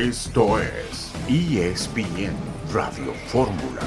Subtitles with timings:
[0.00, 2.32] Esto es ESPN
[2.72, 3.82] Radio Fórmula.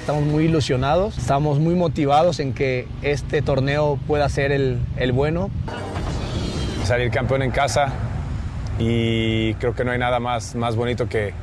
[0.00, 5.48] Estamos muy ilusionados, estamos muy motivados en que este torneo pueda ser el, el bueno.
[6.82, 7.92] Salir campeón en casa
[8.80, 11.34] y creo que no hay nada más, más bonito que,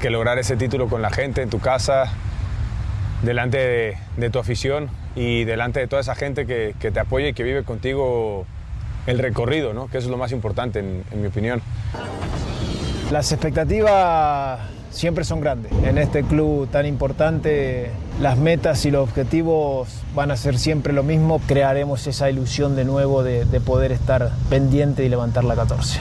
[0.00, 2.12] que lograr ese título con la gente en tu casa,
[3.22, 7.28] delante de, de tu afición y delante de toda esa gente que, que, te apoya
[7.28, 8.44] y que vive contigo
[9.06, 9.88] el recorrido, ¿no?
[9.88, 11.62] que eso es lo más importante en, en mi opinión.
[13.10, 14.60] Las expectativas
[14.92, 15.72] siempre son grandes.
[15.84, 21.02] En este club tan importante, las metas y los objetivos van a ser siempre lo
[21.02, 21.40] mismo.
[21.46, 26.00] Crearemos esa ilusión de nuevo de, de poder estar pendiente y levantar la 14.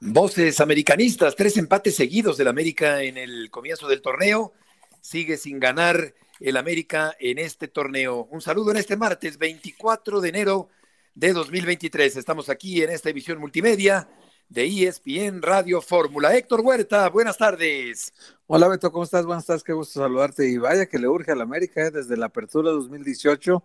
[0.00, 4.52] Voces americanistas, tres empates seguidos del América en el comienzo del torneo.
[5.00, 8.26] Sigue sin ganar el América en este torneo.
[8.30, 10.68] Un saludo en este martes 24 de enero
[11.14, 12.16] de 2023.
[12.16, 14.08] Estamos aquí en esta emisión multimedia
[14.48, 16.36] de ESPN Radio Fórmula.
[16.36, 18.12] Héctor Huerta, buenas tardes.
[18.46, 19.24] Hola Beto, ¿cómo estás?
[19.24, 20.48] Buenas tardes, qué gusto saludarte.
[20.48, 21.90] Y vaya que le urge al América ¿eh?
[21.92, 23.62] desde la apertura 2018,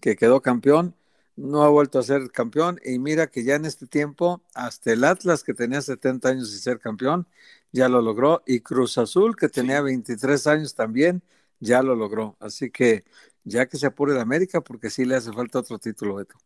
[0.00, 0.94] que quedó campeón,
[1.34, 2.78] no ha vuelto a ser campeón.
[2.84, 6.60] Y mira que ya en este tiempo, hasta el Atlas, que tenía 70 años sin
[6.60, 7.26] ser campeón,
[7.72, 8.44] ya lo logró.
[8.46, 11.22] Y Cruz Azul, que tenía 23 años también,
[11.62, 12.36] ya lo logró.
[12.40, 13.04] Así que
[13.44, 16.36] ya que se apure el América, porque sí le hace falta otro título, Beto.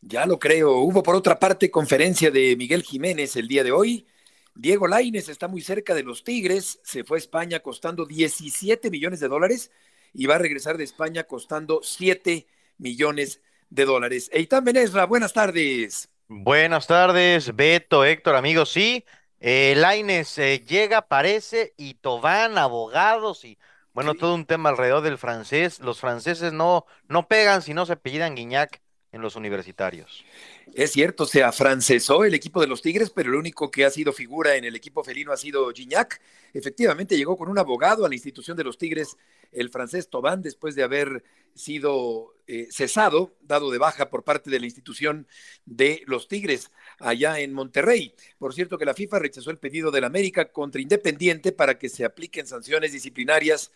[0.00, 0.78] Ya lo creo.
[0.78, 4.06] Hubo por otra parte conferencia de Miguel Jiménez el día de hoy.
[4.54, 9.20] Diego Laines está muy cerca de los Tigres, se fue a España costando 17 millones
[9.20, 9.70] de dólares
[10.12, 12.48] y va a regresar de España costando 7
[12.78, 14.28] millones de dólares.
[14.32, 16.08] Eitan Benesra, buenas tardes.
[16.26, 18.72] Buenas tardes, Beto, Héctor, amigos.
[18.72, 19.04] Sí,
[19.38, 23.58] eh, Laines eh, llega, parece, y Tobán, abogados y
[23.98, 24.18] bueno, sí.
[24.18, 25.80] todo un tema alrededor del francés.
[25.80, 30.24] Los franceses no, no pegan si no se apellidan Guiñac en los universitarios.
[30.72, 34.12] Es cierto, se afrancesó el equipo de los Tigres, pero el único que ha sido
[34.12, 36.20] figura en el equipo felino ha sido Gignac.
[36.54, 39.16] Efectivamente, llegó con un abogado a la institución de los Tigres,
[39.50, 41.24] el francés Tobán, después de haber
[41.54, 45.26] sido eh, cesado, dado de baja por parte de la institución
[45.64, 48.14] de los Tigres allá en Monterrey.
[48.38, 52.04] Por cierto que la FIFA rechazó el pedido del América contra Independiente para que se
[52.04, 53.72] apliquen sanciones disciplinarias,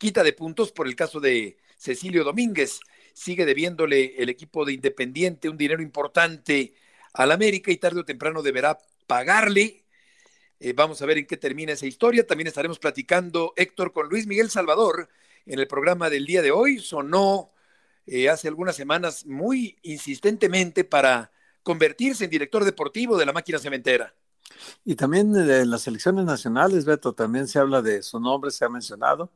[0.00, 2.80] quita de puntos por el caso de Cecilio Domínguez
[3.12, 6.72] sigue debiéndole el equipo de Independiente un dinero importante
[7.12, 9.84] al América y tarde o temprano deberá pagarle.
[10.58, 12.26] Eh, vamos a ver en qué termina esa historia.
[12.26, 15.10] También estaremos platicando, Héctor, con Luis Miguel Salvador
[15.44, 16.78] en el programa del día de hoy.
[16.78, 17.52] Sonó
[18.06, 21.30] eh, hace algunas semanas muy insistentemente para
[21.62, 24.14] convertirse en director deportivo de la máquina cementera.
[24.84, 28.68] Y también de las selecciones nacionales, Beto, también se habla de su nombre, se ha
[28.68, 29.30] mencionado.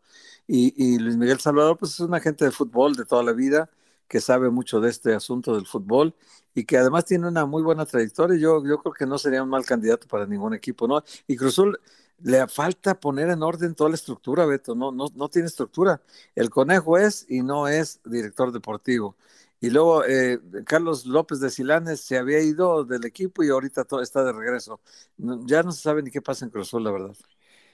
[0.47, 3.71] Y, y, Luis Miguel Salvador, pues es un agente de fútbol de toda la vida
[4.09, 6.15] que sabe mucho de este asunto del fútbol
[6.55, 8.39] y que además tiene una muy buena trayectoria.
[8.39, 11.03] Yo, yo creo que no sería un mal candidato para ningún equipo, ¿no?
[11.27, 11.81] Y Cruzul
[12.23, 16.01] le falta poner en orden toda la estructura, Beto, no, no, no tiene estructura.
[16.35, 19.17] El conejo es y no es director deportivo.
[19.61, 24.03] Y luego eh, Carlos López de Silanes se había ido del equipo y ahorita todo
[24.03, 24.81] está de regreso.
[25.17, 27.17] Ya no se sabe ni qué pasa en Cruzul, la verdad.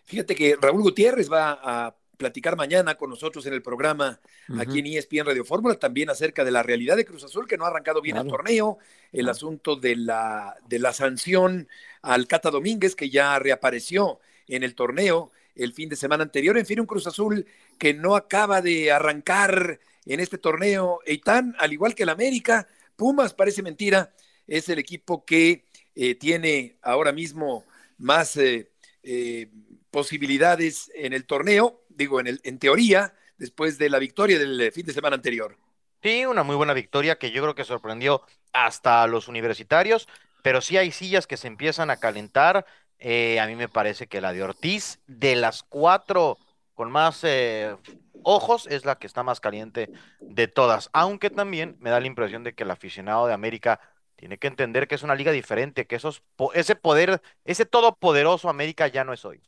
[0.05, 4.61] Fíjate que Raúl Gutiérrez va a platicar mañana con nosotros en el programa uh -huh.
[4.61, 7.65] aquí en ESPN Radio Fórmula, también acerca de la realidad de Cruz Azul, que no
[7.65, 8.29] ha arrancado bien claro.
[8.29, 8.79] el torneo,
[9.13, 9.31] el claro.
[9.31, 11.67] asunto de la, de la sanción
[12.03, 16.67] al Cata Domínguez, que ya reapareció en el torneo el fin de semana anterior, en
[16.67, 17.47] fin, un Cruz Azul
[17.79, 22.67] que no acaba de arrancar en este torneo, Eitan, al igual que el América,
[22.97, 24.13] Pumas, parece mentira,
[24.47, 25.65] es el equipo que
[25.95, 27.65] eh, tiene ahora mismo
[27.99, 28.71] más eh,
[29.03, 29.49] eh,
[29.91, 34.87] posibilidades en el torneo, digo, en, el, en teoría, después de la victoria del fin
[34.87, 35.57] de semana anterior.
[36.03, 38.23] Sí, una muy buena victoria que yo creo que sorprendió
[38.53, 40.09] hasta a los universitarios,
[40.43, 42.65] pero sí hay sillas que se empiezan a calentar.
[42.99, 46.39] Eh, a mí me parece que la de Ortiz, de las cuatro
[46.75, 47.77] con más eh,
[48.23, 49.91] ojos, es la que está más caliente
[50.21, 53.81] de todas, aunque también me da la impresión de que el aficionado de América
[54.17, 56.23] tiene que entender que es una liga diferente, que esos,
[56.55, 59.43] ese poder, ese todopoderoso América ya no es hoy.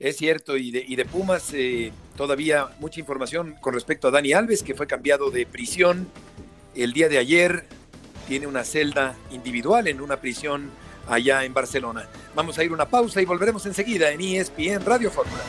[0.00, 4.32] Es cierto, y de, y de Pumas eh, todavía mucha información con respecto a Dani
[4.32, 6.08] Alves, que fue cambiado de prisión
[6.74, 7.66] el día de ayer.
[8.26, 10.70] Tiene una celda individual en una prisión
[11.06, 12.08] allá en Barcelona.
[12.34, 15.42] Vamos a ir una pausa y volveremos enseguida en ESPN Radio Fórmula.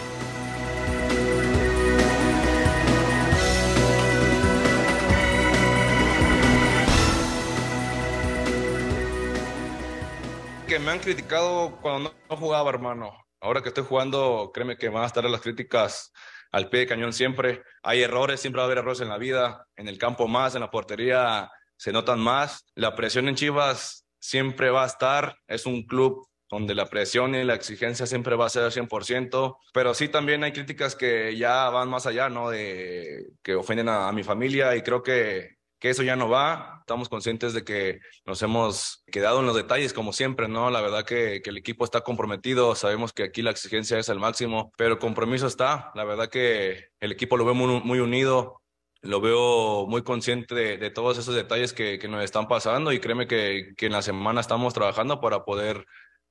[10.67, 15.03] Que me han criticado cuando no jugaba, hermano ahora que estoy jugando, créeme que van
[15.03, 16.13] a estar las críticas
[16.51, 17.63] al pie de cañón siempre.
[17.83, 20.61] Hay errores, siempre va a haber errores en la vida, en el campo más, en
[20.61, 22.65] la portería se notan más.
[22.75, 27.43] La presión en Chivas siempre va a estar, es un club donde la presión y
[27.43, 31.69] la exigencia siempre va a ser al 100%, pero sí también hay críticas que ya
[31.69, 32.49] van más allá, ¿no?
[32.49, 36.77] De que ofenden a, mi familia y creo que, que eso ya no va.
[36.81, 40.69] Estamos conscientes de que nos hemos quedado en los detalles como siempre, ¿no?
[40.69, 44.19] La verdad que, que el equipo está comprometido, sabemos que aquí la exigencia es al
[44.19, 45.91] máximo, pero el compromiso está.
[45.95, 48.61] La verdad que el equipo lo ve muy, muy unido,
[49.01, 52.99] lo veo muy consciente de, de todos esos detalles que, que, nos están pasando y
[52.99, 55.83] créeme que, que en la semana estamos trabajando para poder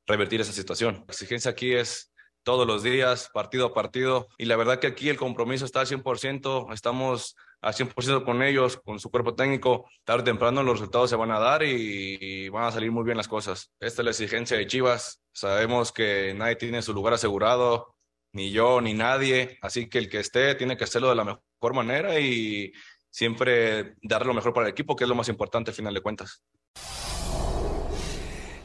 [0.06, 1.05] revertir esa situación.
[1.08, 2.12] La exigencia aquí es
[2.44, 5.88] todos los días, partido a partido, y la verdad que aquí el compromiso está al
[5.88, 11.11] 100%, estamos al 100% con ellos, con su cuerpo técnico, tarde o temprano los resultados
[11.11, 13.73] se van a dar y, van a salir muy bien las cosas.
[13.81, 17.95] Esta es la exigencia de Chivas, sabemos que nadie tiene su lugar asegurado,
[18.33, 21.75] ni yo, ni nadie, así que el que esté tiene que hacerlo de la mejor
[21.75, 22.73] manera y
[23.11, 26.01] siempre dar lo mejor para el equipo, que es lo más importante al final de
[26.01, 26.43] cuentas.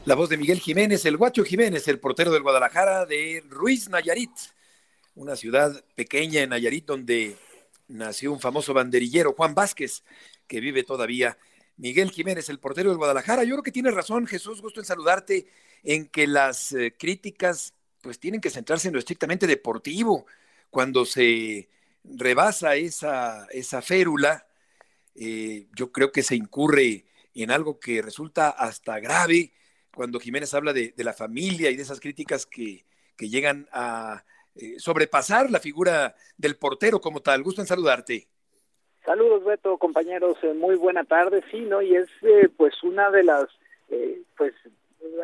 [0.04, 4.30] La voz de Miguel Jiménez, el Guacho Jiménez, el portero del Guadalajara de Ruiz Nayarit,
[5.16, 7.36] una ciudad pequeña en Nayarit donde
[7.88, 10.02] nació un famoso banderillero, Juan Vázquez,
[10.46, 11.38] que vive todavía.
[11.76, 13.44] Miguel Jiménez, el portero del Guadalajara.
[13.44, 15.46] Yo creo que tiene razón, Jesús, gusto en saludarte,
[15.82, 20.26] en que las eh, críticas pues tienen que centrarse en lo estrictamente deportivo.
[20.70, 21.68] Cuando se
[22.04, 24.46] rebasa esa, esa férula,
[25.14, 29.52] eh, yo creo que se incurre en algo que resulta hasta grave
[29.96, 32.84] cuando Jiménez habla de, la familia y de esas críticas que,
[33.18, 34.24] llegan a
[34.58, 37.42] eh, sobrepasar la figura del portero como tal.
[37.42, 38.28] Gusto en saludarte.
[39.04, 40.36] Saludos, Beto, compañeros.
[40.42, 41.44] Eh, muy buena tarde.
[41.50, 41.82] Sí, ¿no?
[41.82, 43.46] Y es eh, pues una de las
[44.36, 44.52] pues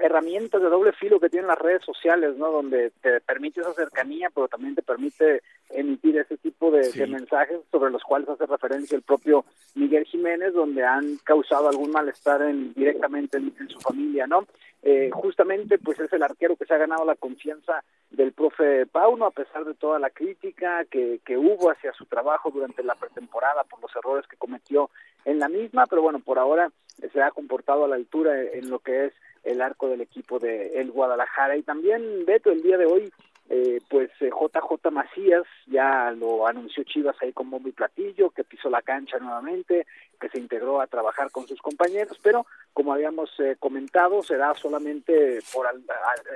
[0.03, 2.51] herramientas de doble filo que tienen las redes sociales, ¿no?
[2.51, 7.91] Donde te permite esa cercanía, pero también te permite emitir ese tipo de, mensajes sobre
[7.91, 13.39] los cuales hace referencia el propio Miguel Jiménez, donde han causado algún malestar en, directamente
[13.39, 14.47] en, su familia, ¿no?
[14.83, 19.27] Eh, justamente, pues es el arquero que se ha ganado la confianza del profe Pauno,
[19.27, 23.65] a pesar de toda la crítica que, que hubo hacia su trabajo durante la pretemporada
[23.65, 24.91] por los errores que cometió
[25.25, 26.71] en la misma, pero bueno, por ahora
[27.13, 29.13] se ha comportado a la altura en lo que es
[29.45, 31.57] el arco del equipo de el Guadalajara.
[31.57, 33.13] Y también, Beto, el día de hoy
[33.55, 38.45] eh, pues JJ eh, Macías ya lo anunció Chivas ahí con bombo y platillo, que
[38.45, 39.87] pisó la cancha nuevamente,
[40.19, 45.41] que se integró a trabajar con sus compañeros, pero como habíamos eh, comentado, será solamente
[45.53, 45.67] por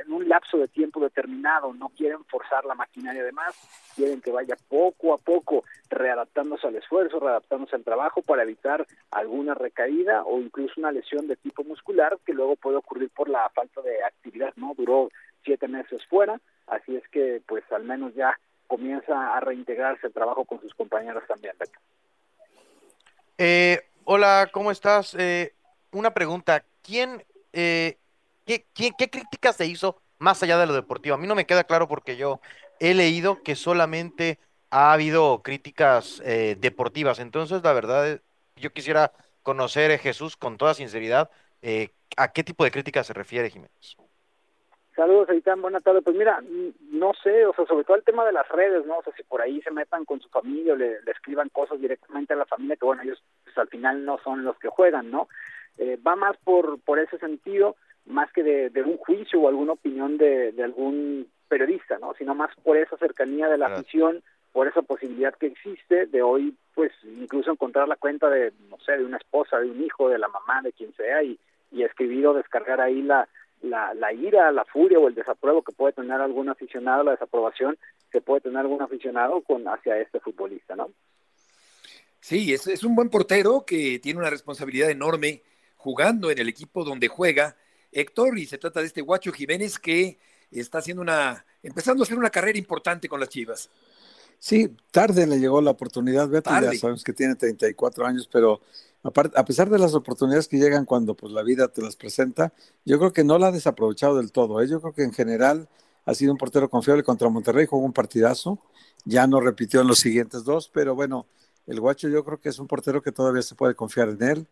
[0.05, 3.55] en un lapso de tiempo determinado, no quieren forzar la maquinaria de más,
[3.95, 9.55] quieren que vaya poco a poco readaptándose al esfuerzo, readaptándose al trabajo para evitar alguna
[9.55, 13.81] recaída o incluso una lesión de tipo muscular que luego puede ocurrir por la falta
[13.81, 14.75] de actividad, ¿no?
[14.77, 15.09] Duró
[15.45, 20.45] siete meses fuera, así es que pues al menos ya comienza a reintegrarse el trabajo
[20.45, 21.55] con sus compañeros también.
[23.39, 25.15] Eh, hola, ¿cómo estás?
[25.19, 25.56] Eh,
[25.99, 27.99] una pregunta, ¿quién, eh,
[28.45, 31.15] qué, qué, críticas se hizo más allá de lo deportivo?
[31.15, 32.41] A mí no me queda claro porque yo
[32.81, 34.39] he leído que solamente
[34.71, 38.21] ha habido críticas eh, deportivas, entonces la verdad
[38.57, 39.13] yo quisiera
[39.43, 41.31] conocer, Jesús, con toda sinceridad,
[42.17, 43.97] ¿a qué tipo de críticas se refiere Jiménez?
[44.97, 46.03] Saludos, Aitán, buenas tardes.
[46.03, 46.43] Pues mira,
[46.91, 48.97] no sé, o sea, sobre todo el tema de las redes, ¿no?
[48.97, 52.33] O sea, si por ahí se metan con su familia o le, escriban cosas directamente
[52.33, 55.29] a la familia, que bueno, ellos pues, al final no son los que juegan, ¿no?
[55.77, 60.17] Eh, va más por, por ese sentido, más que de, un juicio o alguna opinión
[60.17, 62.15] de, algún periodista, ¿no?
[62.15, 66.57] Sino más por esa cercanía de la afición, por esa posibilidad que existe de hoy,
[66.75, 70.19] pues incluso encontrar la cuenta de, no sé, de una esposa, de un hijo, de
[70.19, 71.39] la mamá, de quien sea, y,
[71.71, 73.29] y escribir o descargar ahí la
[73.63, 77.79] la, la ira, la furia o el desapruebo que puede tener algún aficionado, la desaprobación
[78.11, 80.91] que puede tener algún aficionado con hacia este futbolista, ¿no?
[82.21, 85.43] Sí, es, es un buen portero que tiene una responsabilidad enorme
[85.77, 87.57] jugando en el equipo donde juega
[87.93, 90.19] Héctor y se trata de este Guacho Jiménez que
[90.51, 93.71] está haciendo una, empezando a hacer una carrera importante con las Chivas.
[94.39, 98.61] Sí, tarde le llegó la oportunidad, Beto, ya sabemos que tiene 34 años, pero
[99.03, 102.53] a pesar de las oportunidades que llegan cuando pues, la vida te las presenta,
[102.85, 104.61] yo creo que no la ha desaprovechado del todo.
[104.61, 104.69] ¿eh?
[104.69, 105.69] Yo creo que en general
[106.05, 108.59] ha sido un portero confiable contra Monterrey, jugó un partidazo,
[109.05, 111.27] ya no repitió en los siguientes dos, pero bueno,
[111.67, 114.47] el guacho yo creo que es un portero que todavía se puede confiar en él.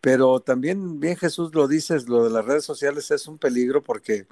[0.00, 4.26] Pero también, bien Jesús lo dices, lo de las redes sociales es un peligro porque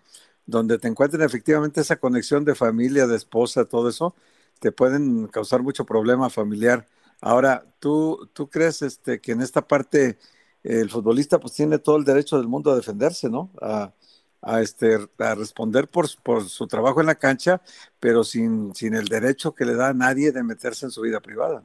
[0.47, 4.15] donde te encuentren efectivamente esa conexión de familia, de esposa, todo eso,
[4.61, 6.87] te pueden causar mucho problema familiar
[7.21, 10.19] Ahora, ¿tú, tú crees este, que en esta parte
[10.63, 13.51] el futbolista pues tiene todo el derecho del mundo a defenderse, ¿no?
[13.61, 13.93] A,
[14.61, 17.61] este, a responder por, por, su trabajo en la cancha,
[17.99, 21.21] pero sin, sin el derecho que le da a nadie de meterse en su vida
[21.21, 21.65] privada.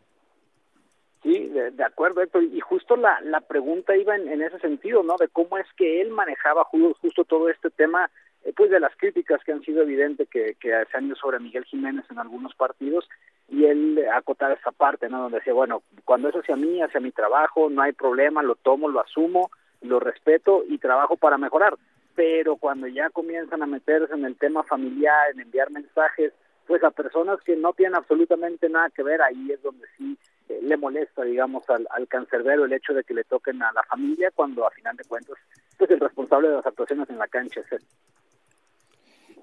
[1.22, 2.44] Sí, de, acuerdo, Héctor.
[2.44, 5.16] Y justo la, la pregunta iba en, ese sentido, ¿no?
[5.18, 8.10] De cómo es que él manejaba justo, todo este tema,
[8.44, 11.40] eh, pues de las críticas que han sido evidentes que, que se han ido sobre
[11.40, 13.08] Miguel Jiménez en algunos partidos
[13.54, 15.22] y él acotar esa parte, ¿no?
[15.22, 18.90] Donde decía, bueno, cuando es hacia mí, hacia mi trabajo, no hay problema, lo tomo,
[18.90, 21.78] lo asumo, lo respeto y trabajo para mejorar.
[22.16, 26.34] Pero cuando ya comienzan a meterse en el tema familiar, en enviar mensajes,
[26.66, 30.18] pues a personas que no tienen absolutamente nada que ver, ahí es donde sí
[30.50, 33.84] eh, le molesta, digamos, al, al cancerbero el hecho de que le toquen a la
[33.84, 35.36] familia cuando a final de cuentas,
[35.78, 37.84] pues el responsable de las actuaciones en la cancha es él.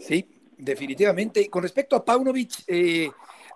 [0.00, 0.26] Sí,
[0.58, 1.48] definitivamente.
[1.48, 3.08] Con respecto a Paunovic, eh,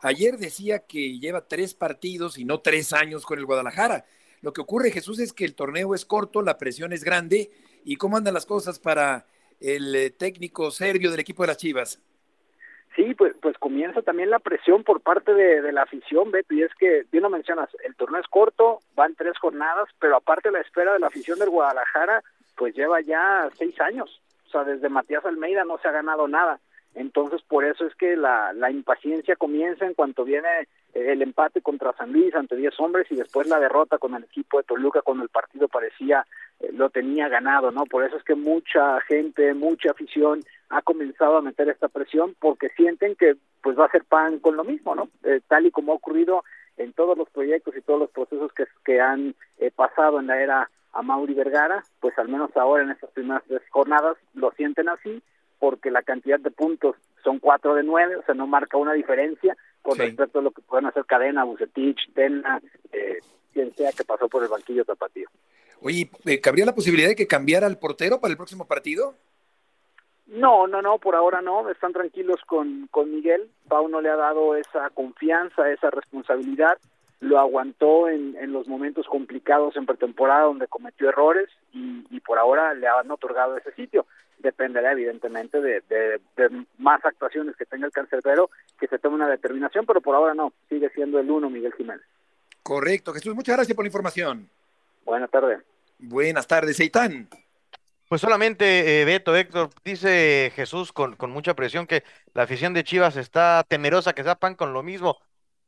[0.04, 4.04] ayer decía que lleva tres partidos y no tres años con el Guadalajara.
[4.42, 7.50] Lo que ocurre, Jesús, es que el torneo es corto, la presión es grande.
[7.84, 9.26] ¿Y cómo andan las cosas para
[9.60, 12.00] el eh, técnico serbio del equipo de las Chivas?
[12.94, 16.72] Sí, pues, pues comienza también la presión por parte de, la afición, Beto, y es
[16.78, 20.92] que, bien lo mencionas, el torneo es corto, van tres jornadas, pero aparte la espera
[20.92, 22.22] de la afición del Guadalajara,
[22.56, 24.20] pues lleva ya seis años.
[24.46, 26.60] O sea, desde Matías Almeida no se ha ganado nada.
[26.94, 30.48] Entonces, por eso es que la, la impaciencia comienza en cuanto viene
[30.94, 34.24] eh, el empate contra San Luis ante 10 hombres y después la derrota con el
[34.24, 36.24] equipo de Toluca cuando el partido parecía
[36.60, 37.84] eh, lo tenía ganado, ¿no?
[37.84, 42.68] Por eso es que mucha gente, mucha afición ha comenzado a meter esta presión porque
[42.70, 45.08] sienten que pues va a ser pan con lo mismo, ¿no?
[45.24, 46.44] Eh, tal y como ha ocurrido
[46.76, 49.34] en todos los proyectos y todos los procesos que, que han
[49.76, 53.62] pasado en la era a Mauri Vergara, pues al menos ahora en estas primeras tres
[53.70, 55.22] jornadas lo sienten así
[55.64, 59.56] porque la cantidad de puntos son cuatro de nueve, o sea, no marca una diferencia
[59.80, 62.60] con respecto a lo que pueden hacer Cadena, Bucetich, Tena,
[62.92, 63.20] eh,
[63.54, 65.26] quien sea que pasó por el banquillo tapatío.
[65.80, 69.14] Oye, eh, ¿cabría la posibilidad de que cambiara el portero para el próximo partido?
[70.26, 74.16] No, no, no, por ahora no, están tranquilos con, con Miguel, Pau no le ha
[74.16, 76.76] dado esa confianza, esa responsabilidad,
[77.24, 82.38] lo aguantó en, en los momentos complicados en pretemporada donde cometió errores y, y por
[82.38, 84.06] ahora le han otorgado ese sitio
[84.44, 86.20] dependerá evidentemente de,
[86.78, 90.52] más actuaciones que tenga el cancerbero, que se tome una determinación, pero por ahora no,
[90.68, 92.04] sigue siendo el uno Miguel Jiménez.
[92.62, 94.48] Correcto, Jesús, muchas gracias por la información.
[95.04, 95.60] Buenas tardes.
[95.98, 97.28] Buenas tardes, Seitán.
[98.08, 102.04] Pues solamente, eh, Beto, Héctor, dice Jesús con, con mucha presión que
[102.34, 105.18] la afición de Chivas está temerosa que sea pan con lo mismo.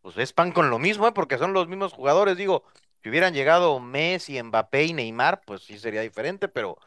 [0.06, 1.12] Pues es pan con lo mismo, ¿eh?
[1.12, 2.36] porque son los mismos jugadores.
[2.36, 2.62] Digo,
[3.02, 6.78] si hubieran llegado Messi, Mbappé y Neymar, pues sí sería diferente, pero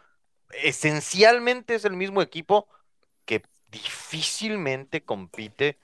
[0.63, 2.69] esencialmente es el mismo equipo
[3.25, 5.77] que difícilmente compite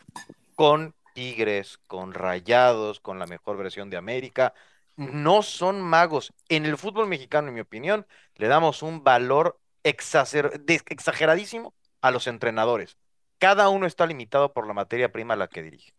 [0.55, 4.53] con Tigres, con Rayados, con la mejor versión de América.
[4.95, 6.31] No son magos.
[6.47, 12.95] En el fútbol mexicano, en mi opinión, le damos un valor exageradísimo a los entrenadores.
[13.39, 15.93] Cada uno está limitado por la materia prima a la que dirige.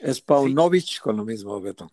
[0.00, 1.90] Es Paunovic con lo mismo, Beto.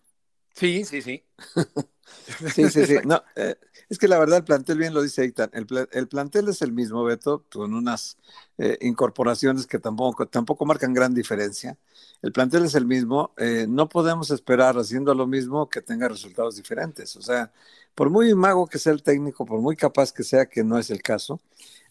[0.54, 1.22] Sí, sí, sí.
[2.54, 2.96] sí, sí, sí.
[3.04, 3.56] No, eh,
[3.88, 6.72] es que la verdad el plantel, bien lo dice Eitan, el, el plantel es el
[6.72, 8.16] mismo, Beto, con unas
[8.58, 11.76] eh, incorporaciones que tampoco, tampoco marcan gran diferencia.
[12.22, 16.56] El plantel es el mismo, eh, no podemos esperar haciendo lo mismo que tenga resultados
[16.56, 17.14] diferentes.
[17.16, 17.52] O sea,
[17.94, 20.90] por muy mago que sea el técnico, por muy capaz que sea, que no es
[20.90, 21.40] el caso.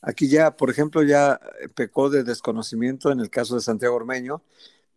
[0.01, 1.39] Aquí ya, por ejemplo, ya
[1.75, 4.41] pecó de desconocimiento en el caso de Santiago Ormeño,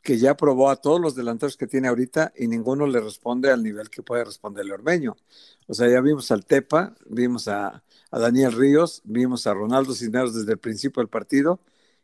[0.08, 3.62] que ya probó a todos los delanteros que tiene ahorita y ninguno le responde al
[3.62, 5.18] nivel que puede responderle Ormeño.
[5.66, 10.52] O sea, ya vimos al Tepa, vimos a, Daniel Ríos, vimos a Ronaldo Cisneros desde
[10.52, 11.60] el principio del partido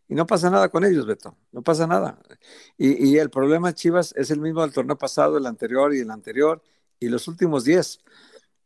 [0.06, 2.18] y no pasa nada con ellos, Beto, no pasa nada.
[2.76, 6.62] Y, el problema Chivas es el mismo del torneo pasado, el anterior y el anterior
[7.00, 8.00] y los últimos 10.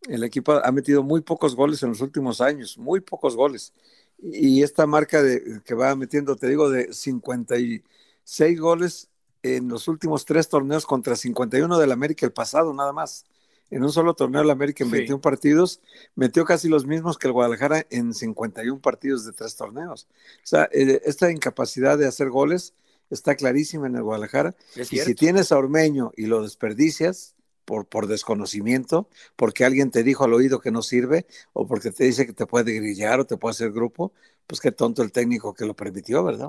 [0.09, 3.73] El equipo ha metido muy pocos goles en los últimos años, muy pocos goles.
[4.21, 9.08] Y esta marca de, que va metiendo, te digo, de 56 goles
[9.43, 13.25] en los últimos tres torneos contra 51 del América el pasado, nada más.
[13.71, 15.81] En un solo torneo del América en 21 partidos,
[16.15, 20.09] metió casi los mismos que el Guadalajara en 51 partidos de tres torneos.
[20.43, 22.73] O sea, eh, esta incapacidad de hacer goles
[23.11, 24.55] está clarísima en el Guadalajara.
[24.75, 27.35] y si tienes a Ormeño y lo desperdicias,
[27.67, 32.05] por, por, desconocimiento, porque alguien te dijo al oído que no sirve, o porque te
[32.05, 34.15] dice que te puede grillar o te puede hacer grupo,
[34.47, 36.49] pues qué tonto el técnico que lo permitió, ¿verdad?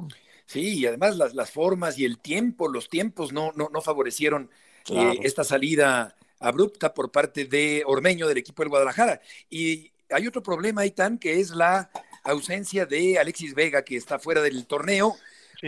[0.50, 4.50] Sí, y además las, las formas y el tiempo, los tiempos no, no, no favorecieron
[4.90, 9.22] eh, esta salida abrupta por parte de Ormeño del equipo del Guadalajara.
[9.48, 11.92] Y hay otro problema, Aitán, que es la
[12.24, 15.16] ausencia de Alexis Vega, que está fuera del torneo.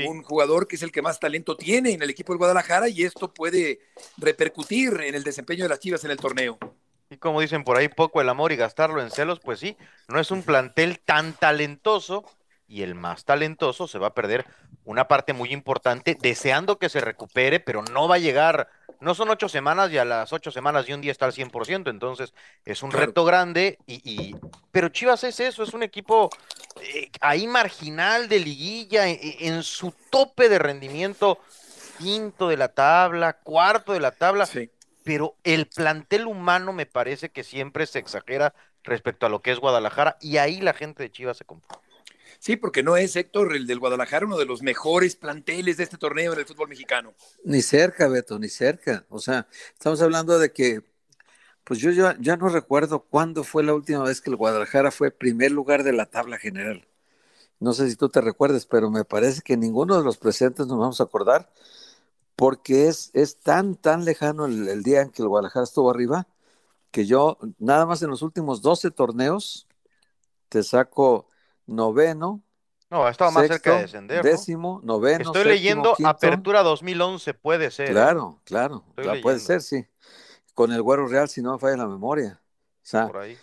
[0.08, 3.04] Un jugador que es el que más talento tiene en el equipo del Guadalajara y
[3.04, 3.82] esto puede
[4.18, 6.58] repercutir en el desempeño de las Chivas en el torneo.
[7.12, 10.20] Y como dicen por ahí, poco el amor y gastarlo en celos, pues sí, no
[10.20, 12.26] es un plantel tan talentoso
[12.72, 14.46] y el más talentoso se va a perder
[14.86, 18.70] una parte muy importante, deseando que se recupere, pero no va a llegar,
[19.02, 21.90] no son ocho semanas y a las ocho semanas y un día está al 100%,
[21.90, 24.36] entonces es un reto grande, y,
[24.72, 26.30] pero Chivas es eso, es un equipo
[26.82, 31.40] eh, ahí marginal de liguilla, en, en, su tope de rendimiento,
[32.00, 34.48] quinto de la tabla, cuarto de la tabla,
[35.04, 39.60] pero el plantel humano me parece que siempre se exagera respecto a lo que es
[39.60, 41.91] Guadalajara, y ahí la gente de Chivas se confunde.
[42.42, 46.00] Sí, porque no es Héctor, el del Guadalajara, uno de los mejores planteles de este
[46.00, 47.14] torneo en el fútbol mexicano.
[47.44, 49.06] Ni cerca, Beto, ni cerca.
[49.10, 50.82] O sea, estamos hablando de que,
[51.64, 55.52] pues yo ya, no recuerdo cuándo fue la última vez que el Guadalajara fue primer
[55.52, 56.88] lugar de la tabla general.
[57.60, 60.80] No sé si tú te recuerdes, pero me parece que ninguno de los presentes nos
[60.80, 61.48] vamos a acordar,
[62.36, 66.26] porque es, es tan, tan lejano el, el día en que el Guadalajara estuvo arriba,
[66.90, 69.68] que yo, nada más en los últimos 12 torneos,
[70.50, 71.28] te saco
[71.72, 72.42] noveno.
[72.90, 74.24] No, estaba más cerca de descender.
[74.24, 75.26] Décimo, noveno.
[75.26, 77.90] Estoy leyendo Apertura 2011, puede ser.
[77.90, 77.92] ¿eh?
[77.92, 78.84] Claro, claro,
[79.22, 79.86] puede ser, sí.
[80.54, 82.42] Con el Güero Real, si no me falla la memoria.
[82.44, 83.38] O sea, por ahí.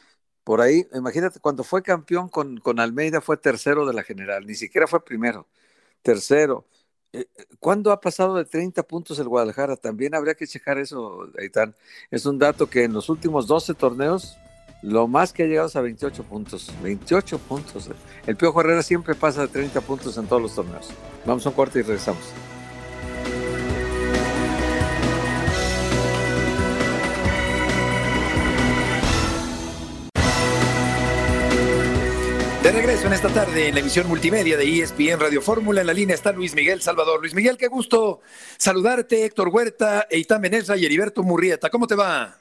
[0.44, 4.54] Por ahí, imagínate, cuando fue campeón con, con Almeida fue tercero de la general, ni
[4.54, 5.46] siquiera fue primero,
[6.00, 6.64] tercero.
[7.12, 7.26] Eh,
[7.58, 9.76] ¿Cuándo ha pasado de 30 puntos el Guadalajara?
[9.76, 11.74] También habría que checar eso, Aitán.
[12.10, 14.38] Es un dato que en los últimos 12 torneos
[14.82, 16.72] lo más que ha llegado es a 28 puntos.
[16.82, 17.90] 28 puntos.
[18.26, 20.88] El Piojo Herrera siempre pasa de 30 puntos en todos los torneos.
[21.26, 22.22] Vamos a un corte y regresamos.
[32.62, 35.80] De regreso en esta tarde en la emisión multimedia de ESPN Radio Fórmula.
[35.80, 37.20] En la línea está Luis Miguel Salvador.
[37.20, 38.20] Luis Miguel, qué gusto
[38.58, 39.24] saludarte.
[39.24, 41.70] Héctor Huerta, Eitan Menezra y Heriberto Murrieta.
[41.70, 42.37] ¿Cómo te va?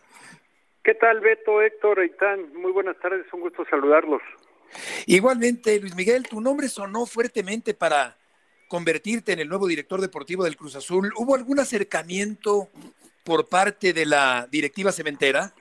[0.88, 2.54] ¿Qué tal, Beto, Héctor, Aitán?
[2.54, 4.22] Muy buenas tardes, un gusto saludarlos.
[5.06, 8.16] Igualmente, Luis Miguel, tu nombre sonó fuertemente para
[8.70, 11.12] convertirte en el nuevo director deportivo del Cruz Azul.
[11.18, 12.70] ¿Hubo algún acercamiento
[13.26, 15.52] por parte de la directiva cementera?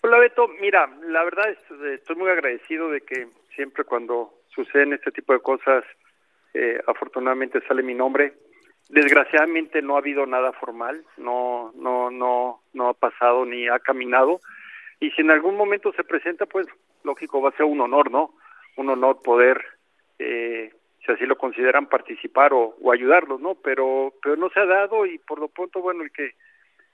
[0.00, 0.48] Hola, Beto.
[0.60, 1.56] Mira, la verdad
[1.94, 5.84] estoy muy agradecido de que siempre cuando suceden este tipo de cosas,
[6.54, 8.34] eh, afortunadamente sale mi nombre.
[8.92, 14.40] Desgraciadamente no ha habido nada formal, no, no, no, no ha pasado ni ha caminado.
[15.00, 16.66] Y si en algún momento se presenta, pues
[17.02, 18.34] lógico va a ser un honor, ¿no?
[18.76, 19.64] Un honor poder,
[20.18, 20.74] eh,
[21.06, 23.54] si así lo consideran, participar o, ayudarlos, ¿no?
[23.54, 26.32] Pero, pero no se ha dado y por lo pronto, bueno, el que,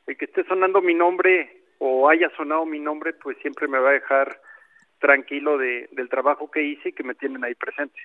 [0.06, 3.90] el que esté sonando mi nombre o haya sonado mi nombre, pues siempre me va
[3.90, 4.40] a dejar
[5.00, 7.98] tranquilo de, del trabajo que hice y que me tienen ahí presente.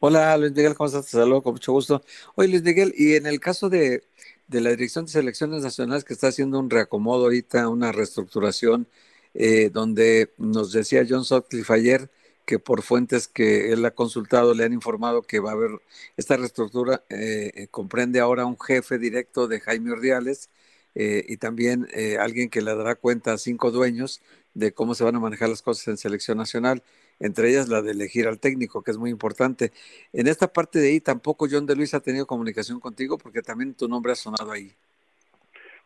[0.00, 1.06] Hola Luis Miguel, ¿cómo estás?
[1.06, 2.02] Te saludo con mucho gusto.
[2.34, 4.04] Oye Luis Miguel, y en el caso de,
[4.48, 8.88] de la Dirección de Selecciones Nacionales que está haciendo un reacomodo ahorita, una reestructuración,
[9.34, 12.10] eh, donde nos decía John Sutcliffe ayer
[12.44, 15.70] que por fuentes que él ha consultado le han informado que va a haber
[16.16, 20.50] esta reestructura, eh, eh comprende ahora un jefe directo de Jaime Ordiales
[20.94, 24.20] eh, y también eh, alguien que le dará cuenta a cinco dueños
[24.54, 26.82] de cómo se van a manejar las cosas en selección nacional
[27.20, 29.70] entre ellas la de elegir al técnico, que es muy importante.
[30.12, 33.74] En esta parte de ahí tampoco John de Luis ha tenido comunicación contigo porque también
[33.74, 34.72] tu nombre ha sonado ahí.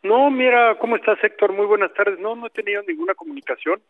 [0.03, 1.53] No, mira, ¿cómo estás Héctor?
[1.53, 2.19] Muy buenas tardes.
[2.21, 3.81] No, no he tenido ninguna comunicación.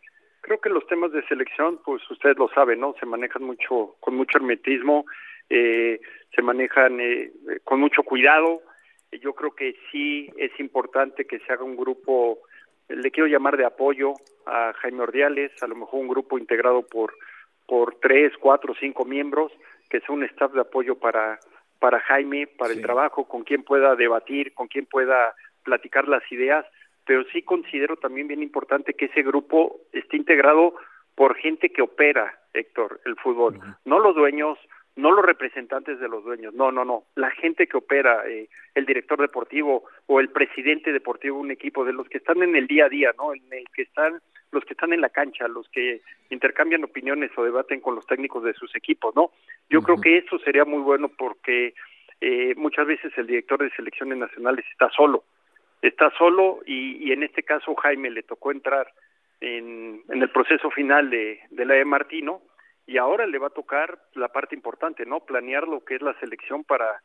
[0.40, 2.94] Creo que los temas de selección, pues ustedes lo saben, ¿no?
[2.98, 5.04] Se manejan mucho, con mucho hermetismo,
[5.50, 6.00] eh,
[6.34, 7.32] se manejan eh,
[7.64, 8.62] con mucho cuidado.
[9.20, 12.38] Yo creo que sí es importante que se haga un grupo,
[12.88, 14.14] le quiero llamar de apoyo
[14.46, 17.12] a Jaime Ordiales, a lo mejor un grupo integrado por
[17.66, 19.52] por tres, cuatro, cinco miembros,
[19.88, 21.38] que sea un staff de apoyo para,
[21.78, 26.64] para Jaime, para el trabajo, con quien pueda debatir, con quien pueda platicar las ideas,
[27.04, 30.74] pero sí considero también bien importante que ese grupo esté integrado
[31.14, 34.58] por gente que opera, Héctor, el fútbol, no los dueños,
[34.96, 38.86] no los representantes de los dueños, no, no, no, la gente que opera, eh, el
[38.86, 42.66] director deportivo o el presidente deportivo de un equipo, de los que están en el
[42.66, 43.34] día a día, ¿no?
[43.34, 44.20] En el que están,
[44.52, 48.44] los que están en la cancha, los que intercambian opiniones o debaten con los técnicos
[48.44, 49.32] de sus equipos, ¿no?
[49.68, 51.74] Yo creo que eso sería muy bueno porque
[52.20, 55.24] eh, muchas veces el director de selecciones nacionales está solo,
[55.82, 58.90] está solo y, y en este caso Jaime le tocó entrar
[59.40, 62.42] en, en el proceso final de, de la de Martino,
[62.86, 65.20] y ahora le va a tocar la parte importante, ¿no?
[65.20, 67.02] Planear lo que es la selección para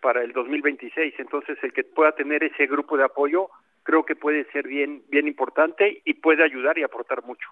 [0.00, 1.14] para el 2026.
[1.18, 3.50] Entonces, el que pueda tener ese grupo de apoyo,
[3.88, 7.48] creo que puede ser bien bien importante y puede ayudar y aportar mucho.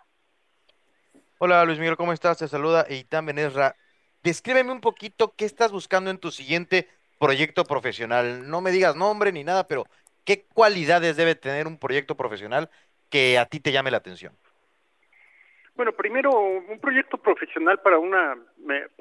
[1.39, 2.37] Hola Luis Miguel, ¿cómo estás?
[2.37, 3.75] Te saluda Eitan Benesra.
[4.23, 8.51] Descríbeme un poquito qué estás buscando en tu siguiente proyecto profesional.
[8.51, 9.85] No me digas nombre ni nada, pero
[10.27, 12.69] ¿qué cualidades debe tener un proyecto profesional
[13.09, 14.35] que a ti te llame la atención?
[15.75, 18.37] Bueno, primero, un proyecto profesional para una,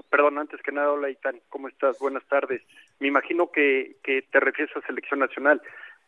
[0.10, 2.00] perdón, antes que nada, hola Itán, ¿cómo estás?
[2.00, 2.62] Buenas tardes.
[3.00, 5.62] Me imagino que, que te refieres a selección nacional.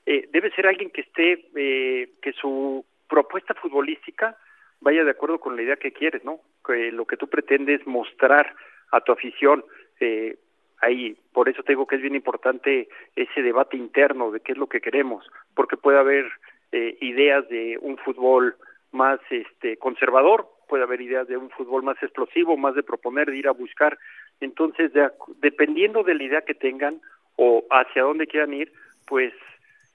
[0.10, 4.38] Eh, debe ser alguien que esté, eh, que su propuesta futbolística
[4.80, 6.40] vaya de acuerdo con la idea que quieres, ¿no?
[6.66, 8.56] Que lo que tú pretendes mostrar
[8.94, 9.66] a tu afición.
[10.00, 10.38] Eh,
[10.80, 14.58] ahí, por eso te digo que es bien importante ese debate interno de qué es
[14.58, 16.32] lo que queremos, porque puede haber
[16.72, 18.56] eh, ideas de un fútbol
[18.94, 23.40] más este conservador, puede haber ideas de un fútbol más explosivo, más de proponer, de
[23.40, 24.00] ir a buscar.
[24.40, 24.94] Entonces,
[25.42, 27.02] dependiendo de la idea que tengan
[27.36, 28.72] o hacia dónde quieran ir,
[29.06, 29.34] pues,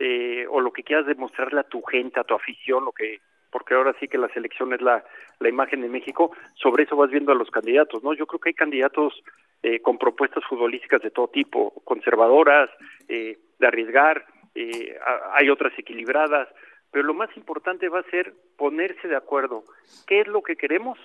[0.04, 3.20] eh, o lo que quieras demostrarle a tu gente, a tu afición, lo que
[3.52, 5.04] porque ahora sí que la selección es la,
[5.38, 8.14] la imagen de México, sobre eso vas viendo a los candidatos, ¿no?
[8.14, 9.22] Yo creo que hay candidatos
[9.62, 12.70] eh, con propuestas futbolísticas de todo tipo, conservadoras,
[13.08, 14.98] eh, de arriesgar, eh,
[15.34, 16.48] hay otras equilibradas,
[16.90, 19.64] pero lo más importante va a ser ponerse de acuerdo
[20.06, 20.98] qué es lo que queremos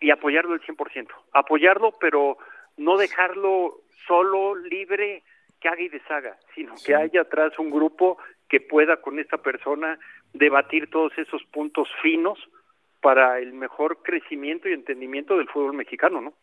[0.00, 1.08] y apoyarlo al 100%.
[1.32, 2.38] Apoyarlo, pero
[2.78, 5.22] no dejarlo solo, libre,
[5.60, 9.98] que haga y deshaga, sino que haya atrás un grupo que pueda con esta persona
[10.32, 12.38] debatir todos esos puntos finos
[13.00, 16.34] para el mejor crecimiento y entendimiento del fútbol mexicano, ¿no?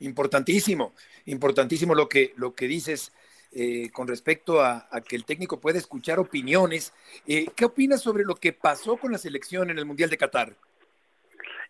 [0.00, 0.92] Importantísimo,
[1.26, 3.12] importantísimo lo que, lo que dices
[3.56, 6.92] eh, con respecto a, que el técnico puede escuchar opiniones.
[7.26, 10.52] Eh, ¿Qué opinas sobre lo que pasó con la selección en el Mundial de Qatar?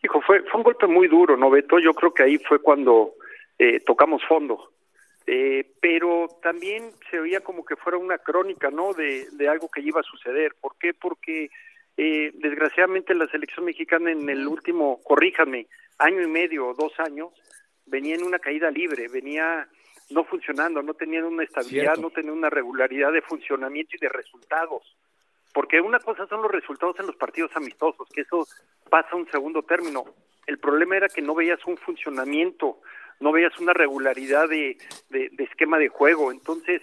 [0.03, 1.79] Hijo, fue, fue un golpe muy duro, ¿no, Beto?
[1.79, 3.14] Yo creo que ahí fue cuando
[3.59, 4.73] eh, tocamos fondo.
[5.81, 8.93] Pero también se oía como que fuera una crónica, ¿no?
[8.93, 10.55] De, de algo que iba a suceder.
[10.61, 10.93] ¿Por qué?
[10.95, 11.51] Porque
[11.97, 17.33] desgraciadamente la selección mexicana en el último, corríjame, año y medio o dos años,
[17.87, 19.69] venía en una caída libre, venía
[20.11, 24.97] no funcionando, no tenían una estabilidad, no tenían una regularidad de funcionamiento y de resultados.
[25.53, 28.47] Porque una cosa son los resultados en los partidos amistosos, que eso
[28.91, 30.05] pasa a un segundo término.
[30.47, 32.81] El problema era que no veías un funcionamiento,
[33.20, 34.77] no veías una regularidad de,
[35.11, 36.33] de, esquema de juego.
[36.33, 36.83] Entonces,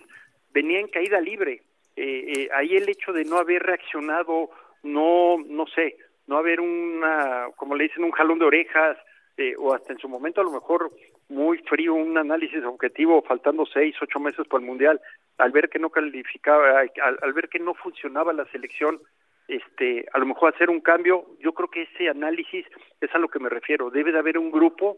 [0.53, 1.61] venía en caída libre.
[1.95, 4.49] Eh, eh, ahí el hecho de no haber reaccionado,
[4.83, 8.97] no, no sé, no haber una, como le dicen, un jalón de orejas,
[9.37, 10.91] eh, o hasta en su momento a lo mejor
[11.29, 15.01] muy frío un análisis objetivo faltando seis, ocho meses para el Mundial,
[15.37, 18.99] al ver que no calificaba, al, ver que no funcionaba la selección,
[19.47, 22.65] este, a lo mejor hacer un cambio, yo creo que ese análisis
[22.99, 24.97] es a lo que me refiero, debe de haber un grupo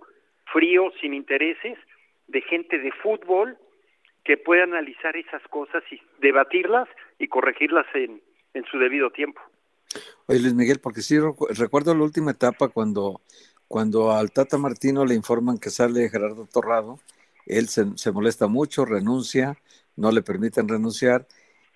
[0.51, 1.77] frío, sin intereses,
[2.27, 3.57] de gente de fútbol
[4.23, 6.87] que pueda analizar esas cosas y debatirlas
[7.19, 8.21] y corregirlas en,
[8.53, 9.41] en su debido tiempo.
[10.27, 11.17] Oye Luis Miguel, porque sí
[11.57, 13.21] recuerdo la última etapa cuando
[13.73, 16.99] cuando al Tata Martino le informan que sale Gerardo Torrado,
[17.47, 19.57] él se, molesta mucho, renuncia,
[19.95, 21.27] no le permiten renunciar.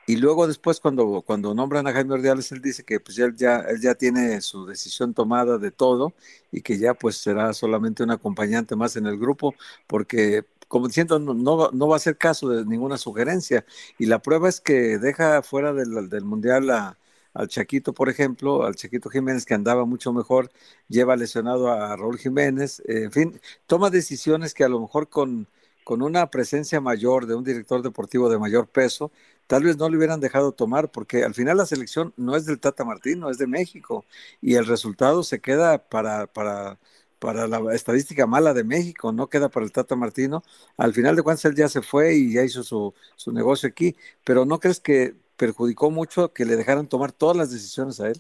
[0.08, 3.58] Y luego después cuando, cuando nombran a Jaime Ordiales, él dice que pues él ya,
[3.60, 6.14] él ya tiene su decisión tomada de todo
[6.52, 9.54] y que ya pues será solamente un acompañante más en el grupo,
[9.86, 11.34] porque como diciendo, no,
[11.72, 13.66] no, va a hacer caso de ninguna sugerencia.
[14.00, 16.98] Y la prueba es que deja fuera del, del Mundial a,
[17.34, 20.52] al Chaquito, por ejemplo, al Chaquito Jiménez, que andaba mucho mejor,
[20.90, 25.48] lleva lesionado a Raúl Jiménez, en fin, toma decisiones que a lo mejor con,
[25.88, 29.10] con una presencia mayor de un director deportivo de mayor peso,
[29.48, 32.60] tal vez no le hubieran dejado tomar, porque al final la selección no es del
[32.60, 34.04] Tata Martino, es de México,
[34.42, 36.78] y el resultado se queda para, para,
[37.20, 40.44] para la estadística mala de México, no queda para el Tata Martino.
[40.76, 43.96] Al final de cuentas él ya se fue y ya hizo su, su negocio aquí,
[44.26, 48.18] pero ¿no crees que perjudicó mucho que le dejaran tomar todas las decisiones a él?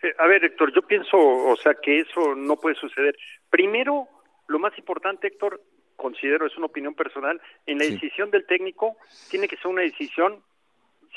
[0.00, 3.16] Eh, a ver, Héctor, yo pienso, o sea, que eso no puede suceder.
[3.50, 4.06] Primero,
[4.46, 5.60] lo más importante, Héctor,
[5.96, 8.96] considero, es una opinión personal, en la decisión del técnico
[9.30, 10.42] tiene que ser una decisión,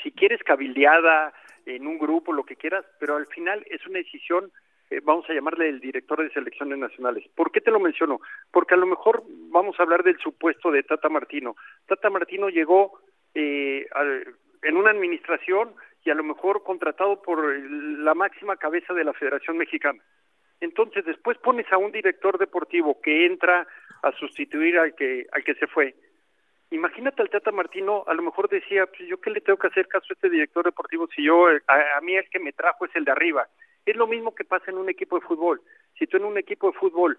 [0.02, 1.32] si quieres, cabildeada
[1.66, 4.50] en un grupo, lo que quieras, pero al final es una decisión,
[4.90, 7.28] eh, vamos a llamarle el director de selecciones nacionales.
[7.34, 8.20] ¿Por qué te lo menciono?
[8.50, 11.56] Porque a lo mejor vamos a hablar del supuesto de Tata Martino.
[11.86, 13.00] Tata Martino llegó
[13.34, 13.86] eh,
[14.62, 19.58] en una administración y a lo mejor contratado por la máxima cabeza de la Federación
[19.58, 20.02] Mexicana.
[20.60, 23.66] Entonces después pones a un director deportivo que entra
[24.02, 25.94] a sustituir al que al que se fue.
[26.70, 29.88] Imagínate al Tata Martino, a lo mejor decía, pues yo qué le tengo que hacer
[29.88, 33.04] caso a este director deportivo si yo a, mí el que me trajo es el
[33.04, 33.48] de arriba.
[33.84, 35.60] Es lo mismo que pasa en un equipo de fútbol.
[35.98, 37.18] Si tú en un equipo de fútbol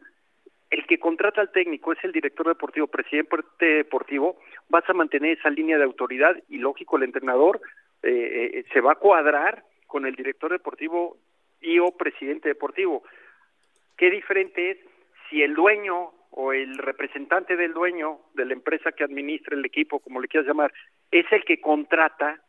[0.70, 4.38] el que contrata al técnico es el director deportivo, presidente deportivo,
[4.70, 7.60] vas a mantener esa línea de autoridad y lógico el entrenador
[8.04, 11.18] eh, eh, se va a cuadrar con el director deportivo
[11.60, 13.04] y o presidente deportivo.
[13.98, 14.78] Qué diferente es
[15.30, 20.00] si el dueño o el representante del dueño de la empresa que administra el equipo,
[20.00, 20.74] como le quieras llamar,
[21.12, 22.42] es el que contrata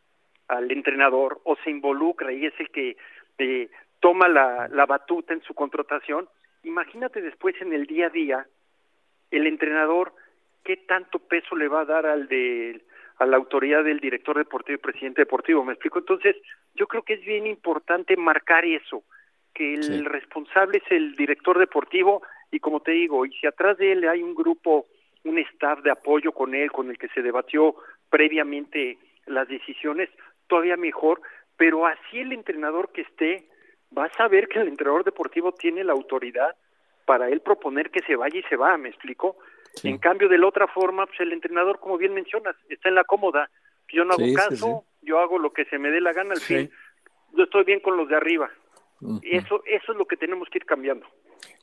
[0.48, 2.96] al entrenador o se involucra y es el que
[3.38, 6.28] eh, toma la, la batuta en su contratación,
[6.62, 8.46] imagínate después en el día a día
[9.30, 10.12] el entrenador
[10.64, 12.82] qué tanto peso le va a dar al de
[13.18, 16.00] a la autoridad del director deportivo y presidente deportivo, ¿me explico?
[16.00, 16.34] Entonces,
[16.74, 19.04] yo creo que es bien importante marcar eso,
[19.54, 23.92] que el responsable es el director deportivo y como te digo, y si atrás de
[23.92, 24.86] él hay un grupo,
[25.24, 27.74] un staff de apoyo con él, con el que se debatió
[28.10, 30.10] previamente las decisiones,
[30.46, 31.22] todavía mejor,
[31.56, 33.48] pero así el entrenador que esté
[33.96, 36.54] va a saber que el entrenador deportivo tiene la autoridad
[37.06, 39.38] para él proponer que se vaya y se va, ¿me explico?
[39.82, 43.04] En cambio, de la otra forma, pues el entrenador, como bien mencionas, está en la
[43.04, 43.48] cómoda.
[43.88, 46.70] Yo no hago caso, yo hago lo que se me dé la gana al fin.
[47.32, 48.50] Yo estoy bien con los de arriba.
[49.22, 51.06] eso, eso es lo que tenemos que ir cambiando.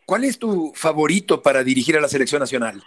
[0.09, 2.81] ¿Cuál es tu favorito para dirigir a la selección nacional?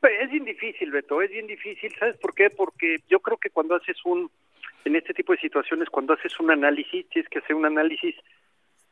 [0.00, 1.94] Es bien difícil, Beto, es bien difícil.
[1.98, 2.48] ¿Sabes por qué?
[2.48, 4.30] Porque yo creo que cuando haces un,
[4.86, 8.16] en este tipo de situaciones, cuando haces un análisis, tienes que hacer un análisis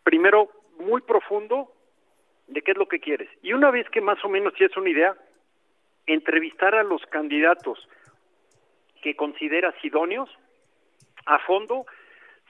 [0.03, 1.73] primero muy profundo
[2.49, 3.31] de qué es lo que quieres.
[3.41, 5.17] Y una vez que más o menos tienes una idea,
[6.05, 7.79] entrevistar a los candidatos
[9.01, 10.29] que consideras idóneos
[11.25, 11.87] a fondo,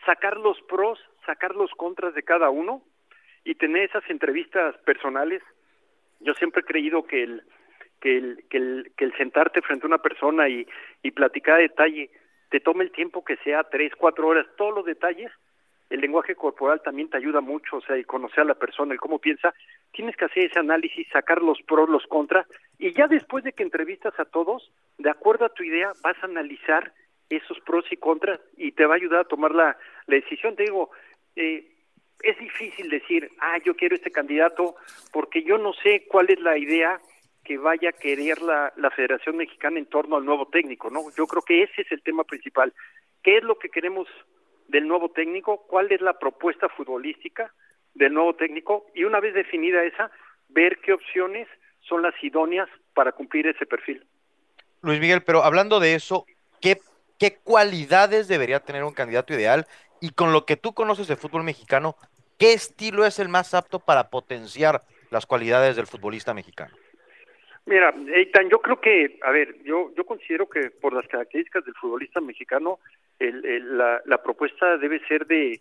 [0.04, 2.82] sacar los pros, sacar los contras de cada uno
[3.44, 5.42] y tener esas entrevistas personales.
[6.20, 7.42] Yo siempre he creído que el,
[8.00, 10.66] que el, que el, que el sentarte frente a una persona y,
[11.03, 12.11] y platicar a detalle,
[12.50, 15.31] te tome el tiempo que sea, tres, cuatro horas, todos los detalles,
[15.90, 19.00] el lenguaje corporal también te ayuda mucho, o sea, y conocer a la persona, el
[19.00, 19.53] cómo piensa,
[19.92, 22.46] tienes que hacer ese análisis, sacar los pros, los contras,
[22.79, 26.26] y ya después de que entrevistas a todos, de acuerdo a tu idea, vas a
[26.26, 26.92] analizar
[27.29, 29.76] esos pros y contras y te va a ayudar a tomar la,
[30.07, 30.57] la decisión.
[30.57, 30.90] Te digo,
[31.37, 31.69] eh,
[32.22, 34.76] es difícil decir, ah, yo quiero este candidato,
[35.12, 37.00] porque yo no sé cuál es la idea
[37.44, 41.00] que vaya a querer la, la Federación Mexicana en torno al nuevo técnico, ¿no?
[41.16, 42.72] Yo creo que ese es el tema principal.
[43.22, 44.06] ¿Qué es lo que queremos
[44.70, 47.52] del nuevo técnico, cuál es la propuesta futbolística
[47.94, 50.11] del nuevo técnico y una vez definida esa,
[50.48, 51.48] ver qué opciones
[51.80, 54.06] son las idóneas para cumplir ese perfil.
[54.83, 56.24] Luis Miguel, pero hablando de eso,
[56.61, 56.78] ¿qué,
[57.18, 59.66] qué cualidades debería tener un candidato ideal?
[60.00, 61.96] Y con lo que tú conoces de fútbol mexicano,
[62.40, 66.74] ¿qué estilo es el más apto para potenciar las cualidades del futbolista mexicano?
[67.66, 71.74] Mira, Eitan, yo creo que, a ver, yo, yo considero que por las características del
[71.74, 72.81] futbolista mexicano,
[73.18, 75.61] el, la, la, propuesta debe ser de,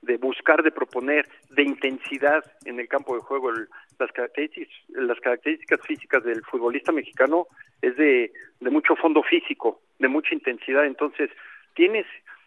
[0.00, 3.52] de buscar, de proponer, de intensidad en el campo de juego.
[3.52, 7.46] las, características, las características físicas del futbolista mexicano
[7.82, 10.86] es de, de mucho fondo físico, de mucha intensidad.
[10.86, 11.30] Entonces,
[11.74, 12.06] tienes,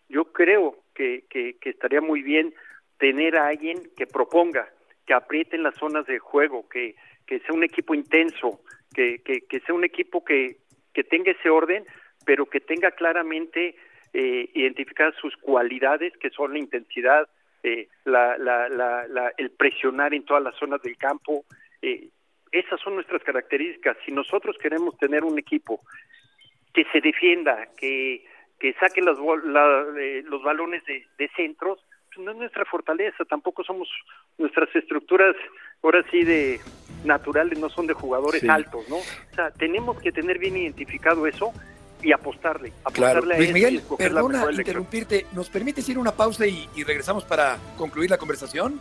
[0.10, 2.54] yo creo que, que, que estaría muy bien
[2.97, 4.69] tener a alguien que proponga,
[5.05, 8.62] que apriete en las zonas de juego, que, que sea un equipo intenso,
[8.93, 10.57] que, que, que sea un equipo que,
[10.93, 11.86] que tenga ese orden,
[12.25, 13.75] pero que tenga claramente
[14.13, 17.27] eh, identificadas sus cualidades, que son la intensidad,
[17.63, 21.45] eh, la, la, la, el presionar en todas las zonas del campo.
[21.81, 22.10] Eh,
[22.51, 23.97] esas son nuestras características.
[24.05, 25.81] Si nosotros queremos tener un equipo
[26.73, 28.25] que se defienda, que,
[28.60, 29.17] que saque las,
[29.97, 31.83] eh, los balones de, centros,
[32.17, 33.88] no es nuestra fortaleza, tampoco somos
[34.38, 35.36] nuestras estructuras,
[35.84, 36.60] ahora sí, de
[37.03, 38.97] naturales, no son de jugadores altos, ¿no?
[38.97, 41.51] O sea, tenemos que tener bien identificado eso
[42.01, 46.69] y apostarle, apostarle a Luis Miguel, perdona interrumpirte, ¿nos permites ir a una pausa y,
[46.75, 48.80] y, regresamos para concluir la conversación?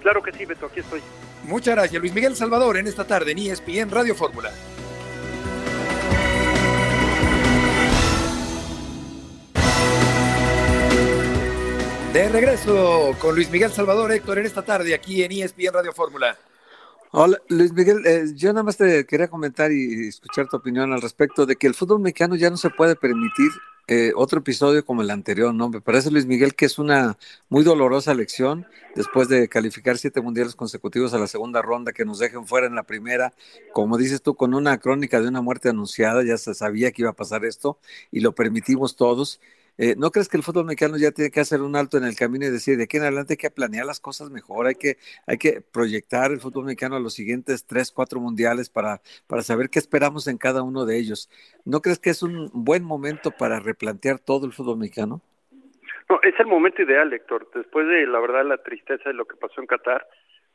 [0.00, 1.00] Claro que sí, Beto, aquí estoy.
[1.44, 4.50] Muchas gracias, Luis Miguel Salvador, en esta tarde en ESPN Radio Fórmula.
[12.12, 16.36] De regreso con Luis Miguel Salvador, Héctor, en esta tarde aquí en ESPN Radio Fórmula.
[17.10, 21.00] Hola, Luis Miguel, eh, yo nada más te quería comentar y escuchar tu opinión al
[21.00, 23.50] respecto de que el fútbol mexicano ya no se puede permitir
[23.88, 25.70] eh, otro episodio como el anterior, ¿no?
[25.70, 27.16] Me parece, Luis Miguel, que es una
[27.48, 32.18] muy dolorosa lección después de calificar siete mundiales consecutivos a la segunda ronda, que nos
[32.18, 33.32] dejen fuera en la primera,
[33.72, 37.10] como dices tú, con una crónica de una muerte anunciada, ya se sabía que iba
[37.10, 37.78] a pasar esto
[38.10, 39.40] y lo permitimos todos.
[39.78, 42.14] Eh, ¿No crees que el fútbol mexicano ya tiene que hacer un alto en el
[42.14, 44.98] camino y decir de aquí en adelante hay que planear las cosas mejor, hay que,
[45.26, 49.70] hay que proyectar el fútbol mexicano a los siguientes tres, cuatro mundiales para, para saber
[49.70, 51.30] qué esperamos en cada uno de ellos?
[51.64, 55.22] ¿No crees que es un buen momento para replantear todo el fútbol mexicano?
[56.08, 57.48] No, es el momento ideal, Héctor.
[57.54, 60.06] Después de la verdad la tristeza de lo que pasó en Qatar,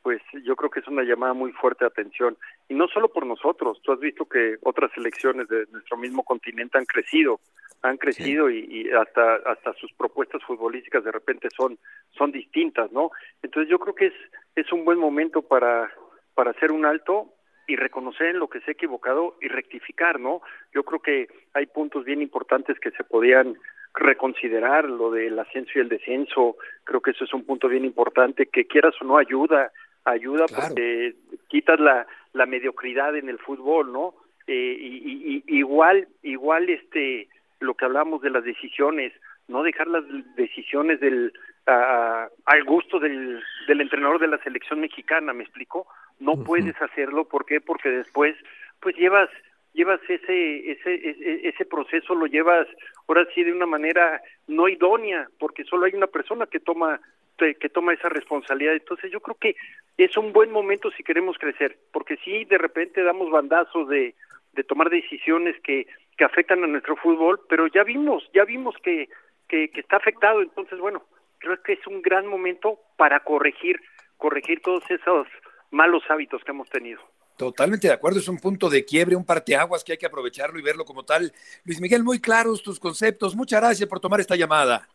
[0.02, 2.36] pues yo creo que es una llamada muy fuerte de atención.
[2.68, 6.78] Y no solo por nosotros, tú has visto que otras selecciones de nuestro mismo continente
[6.78, 7.40] han crecido,
[7.82, 11.78] han crecido y, y, hasta hasta sus propuestas futbolísticas de repente son
[12.10, 13.10] son distintas, ¿no?
[13.42, 14.14] Entonces yo creo que es
[14.56, 15.90] es un buen momento para
[16.34, 17.34] para hacer un alto
[17.68, 20.40] y reconocer en lo que se ha equivocado y rectificar, ¿no?
[20.72, 23.58] Yo creo que hay puntos bien importantes que se podían
[23.94, 26.56] reconsiderar lo del ascenso y el descenso.
[26.84, 29.70] Creo que eso es un punto bien importante, que quieras o no ayuda,
[30.10, 31.14] ayuda porque
[31.48, 34.14] quitas la, la mediocridad en el fútbol, ¿no?
[34.46, 37.28] Eh, y, igual, igual este,
[37.60, 39.12] lo que hablamos de las decisiones,
[39.46, 40.04] no dejar las
[40.36, 41.32] decisiones del
[41.66, 45.86] al gusto del, del entrenador de la selección mexicana, ¿me explico?
[46.18, 47.60] No puedes hacerlo, ¿por qué?
[47.60, 48.34] Porque después,
[48.80, 49.28] pues llevas
[49.74, 52.66] llevas ese, ese, ese, ese proceso, lo llevas
[53.06, 57.00] ahora sí de una manera no idónea, porque solo hay una persona que toma
[57.38, 58.74] que toma esa responsabilidad.
[58.74, 59.56] Entonces yo creo que
[59.96, 64.14] es un buen momento si queremos crecer, porque si de repente damos bandazos de,
[64.52, 69.08] de tomar decisiones que, que afectan a nuestro fútbol, pero ya vimos, ya vimos que,
[69.48, 70.42] que, que está afectado.
[70.42, 71.04] Entonces, bueno,
[71.38, 73.80] creo que es un gran momento para corregir,
[74.16, 75.26] corregir todos esos
[75.70, 77.00] malos hábitos que hemos tenido.
[77.36, 80.62] Totalmente de acuerdo, es un punto de quiebre, un parteaguas que hay que aprovecharlo y
[80.62, 81.32] verlo como tal.
[81.64, 83.36] Luis Miguel, muy claros tus conceptos.
[83.36, 84.88] Muchas gracias por tomar esta llamada.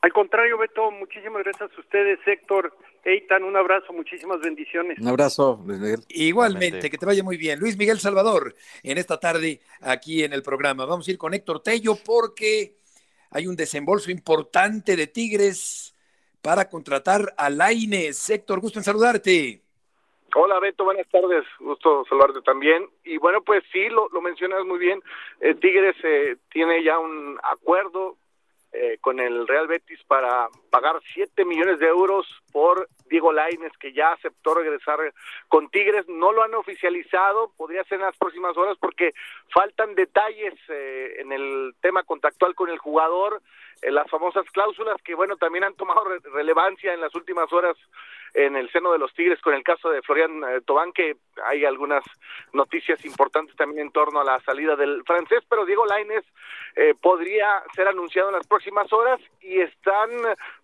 [0.00, 2.72] Al contrario, Beto, muchísimas gracias a ustedes, Héctor,
[3.04, 4.98] Eitan, un abrazo, muchísimas bendiciones.
[5.00, 6.00] Un abrazo, Luis Miguel.
[6.08, 7.58] Igualmente, que te vaya muy bien.
[7.58, 10.84] Luis Miguel Salvador, en esta tarde aquí en el programa.
[10.86, 12.76] Vamos a ir con Héctor Tello porque
[13.30, 15.96] hay un desembolso importante de Tigres
[16.42, 18.30] para contratar a Laines.
[18.30, 19.62] Héctor, gusto en saludarte.
[20.36, 22.88] Hola Beto, buenas tardes, gusto saludarte también.
[23.02, 25.02] Y bueno, pues sí, lo, lo mencionas muy bien,
[25.40, 28.16] eh, Tigres eh, tiene ya un acuerdo
[28.72, 33.92] eh, con el Real Betis para pagar 7 millones de euros por Diego Laines, que
[33.92, 34.98] ya aceptó regresar
[35.48, 36.06] con Tigres.
[36.08, 39.14] No lo han oficializado, podría ser en las próximas horas porque
[39.52, 43.40] faltan detalles eh, en el tema contactual con el jugador,
[43.82, 47.76] las famosas cláusulas que, bueno, también han tomado relevancia en las últimas horas
[48.34, 51.64] en el seno de los Tigres con el caso de Florian eh, Tobán, que hay
[51.64, 52.04] algunas
[52.52, 56.24] noticias importantes también en torno a la salida del francés, pero Diego Laines
[56.76, 60.10] eh, podría ser anunciado en las próximas horas y están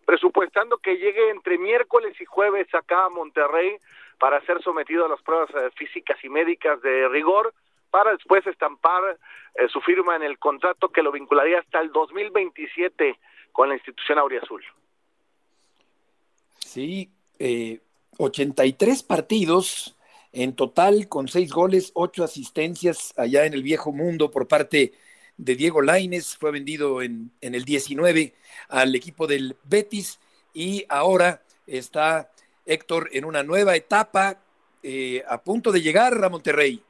[0.05, 3.79] presupuestando que llegue entre miércoles y jueves acá a Monterrey
[4.19, 7.53] para ser sometido a las pruebas eh, físicas y médicas de rigor
[7.95, 9.21] para después estampar
[9.73, 13.17] su firma en el contrato que lo vincularía hasta el 2027
[13.53, 14.65] con la institución Auriazul.
[16.59, 17.79] Sí, eh,
[18.19, 19.97] 83 partidos
[20.33, 24.95] en total con seis goles, ocho asistencias allá en el viejo mundo por parte
[25.37, 28.35] de Diego Laines, fue vendido en, en el 19
[28.71, 30.19] al equipo del Betis
[30.53, 32.29] y ahora está
[32.67, 34.41] Héctor en una nueva etapa
[34.83, 36.83] eh, a punto de llegar a Monterrey.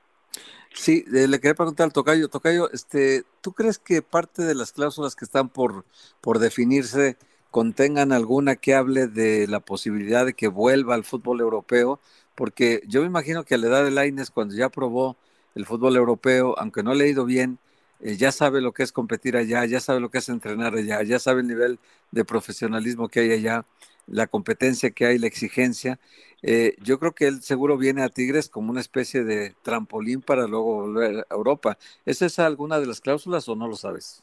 [0.77, 5.15] Sí, le quería preguntar al Tocayo, Tocayo, este, ¿tú crees que parte de las cláusulas
[5.15, 5.85] que están por,
[6.21, 7.17] por definirse
[7.53, 12.01] contengan alguna que hable de la posibilidad de que vuelva al fútbol europeo,
[12.35, 15.17] porque yo me imagino que a la edad de Laines, cuando ya probó
[15.55, 17.59] el fútbol europeo, aunque no le ha ido bien,
[18.01, 21.03] eh, ya sabe lo que es competir allá, ya sabe lo que es entrenar allá,
[21.05, 21.79] ya sabe el nivel
[22.11, 23.65] de profesionalismo que hay allá,
[24.09, 26.01] la competencia que hay, la exigencia.
[26.47, 30.47] Eh, yo creo que él seguro viene a Tigres como una especie de trampolín para
[30.47, 31.79] luego volver a Europa.
[32.05, 34.23] ¿Es esa alguna de las cláusulas o no lo sabes?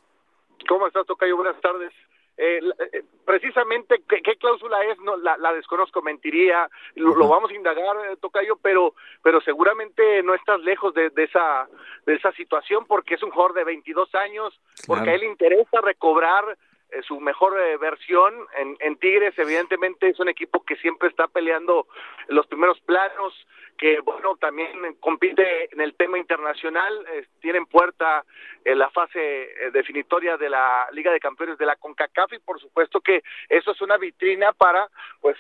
[0.70, 1.36] ¿Cómo estás, Tocayo?
[1.36, 1.92] Buenas tardes.
[2.38, 2.60] Eh,
[2.94, 8.58] eh, precisamente ¿qué, cláusula es, no la, desconozco, mentiría, lo, vamos a indagar, eh, Tocayo,
[8.62, 11.68] pero pero seguramente no estás lejos de, esa
[12.06, 15.82] de esa situación porque es un jugador de 22 años, porque a él le interesa
[15.82, 16.58] recobrar
[17.08, 18.34] su mejor versión.
[18.58, 21.88] En, en, Tigres, evidentemente es un equipo que siempre está peleando
[22.28, 23.34] los primeros planos,
[23.82, 28.24] que bueno, también compite en el tema internacional, eh, tienen puerta
[28.64, 32.60] en la fase eh, definitoria de la Liga de Campeones de la CONCACAF y por
[32.60, 34.88] supuesto que eso es una vitrina para
[35.20, 35.36] pues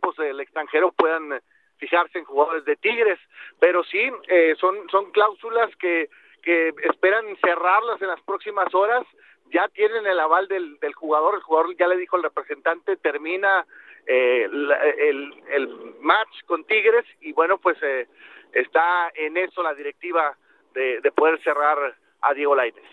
[0.00, 1.40] pues el extranjero puedan
[1.76, 3.18] fijarse en jugadores de Tigres,
[3.60, 6.08] pero sí eh, son son cláusulas que
[6.42, 9.04] que esperan cerrarlas en las próximas horas,
[9.50, 13.66] ya tienen el aval del, del jugador, el jugador ya le dijo al representante, termina
[14.10, 15.68] eh, el, el,
[16.00, 18.08] match con Tigres y bueno, pues eh,
[18.52, 20.34] está en eso la directiva
[20.72, 21.76] de, poder cerrar
[22.22, 22.84] a Diego Lainez.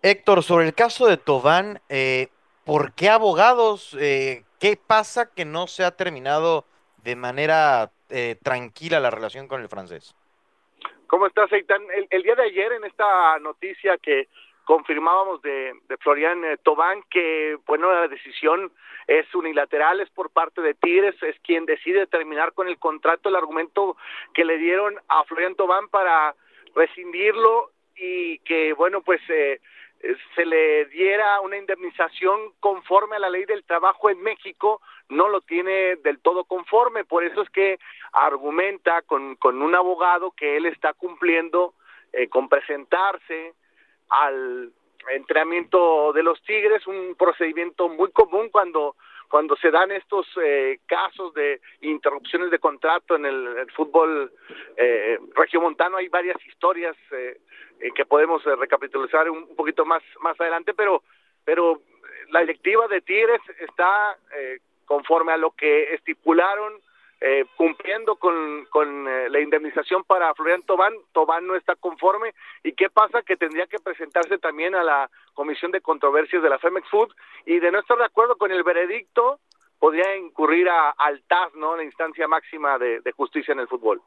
[0.00, 2.28] Héctor, sobre el caso de Tobán, eh,
[2.64, 3.96] ¿por qué abogados?
[4.00, 6.66] Eh, ¿Qué pasa que no se ha terminado
[7.02, 7.90] de manera
[8.42, 10.14] tranquila la relación con el francés?
[11.06, 11.82] ¿Cómo estás, Eitan?
[12.10, 14.28] el, día de ayer en esta noticia que
[14.64, 18.72] confirmábamos de, de Florian eh, Tobán que, bueno, la decisión
[19.06, 23.36] es unilateral, es por parte de Tigres, es quien decide terminar con el contrato, el
[23.36, 23.96] argumento
[24.34, 26.34] que le dieron a Florian Tobán para
[26.74, 29.60] rescindirlo y que, bueno, pues eh,
[30.34, 35.40] se le diera una indemnización conforme a la ley del trabajo en México, no lo
[35.40, 37.78] tiene del todo conforme, por eso es que
[38.12, 41.74] argumenta con, con un abogado que él está cumpliendo
[42.12, 43.54] eh, con presentarse
[44.12, 44.72] al
[45.10, 48.96] entrenamiento de los Tigres, un procedimiento muy común cuando
[49.28, 54.30] cuando se dan estos eh, casos de interrupciones de contrato en el, fútbol
[54.76, 57.38] eh, regiomontano, hay varias historias eh,
[57.94, 61.02] que podemos recapitular un, poquito más más adelante, pero
[61.46, 61.80] pero
[62.28, 64.18] la directiva de Tigres está
[64.84, 66.74] conforme a lo que estipularon
[67.24, 72.34] eh, cumpliendo con, con eh, la indemnización para Florian Tobán, Tobán no está conforme.
[72.64, 73.22] ¿Y qué pasa?
[73.22, 77.12] Que tendría que presentarse también a la Comisión de Controversias de la Femex Food
[77.46, 79.38] y de no estar de acuerdo con el veredicto,
[79.78, 81.76] podría incurrir a, al TAS, ¿no?
[81.76, 84.02] La instancia máxima de, justicia en el fútbol.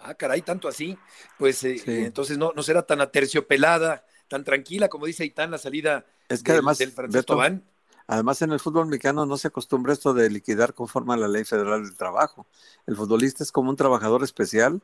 [0.00, 0.98] Ah, caray, tanto así.
[1.38, 6.04] Pues eh, entonces no, no será tan aterciopelada, tan tranquila como dice Aitán la salida
[6.28, 7.62] es que además, del Tobán.
[8.06, 11.44] Además, en el fútbol mexicano no se acostumbra esto de liquidar conforme a la ley
[11.44, 12.46] federal del trabajo.
[12.86, 14.80] El futbolista es como un trabajador especial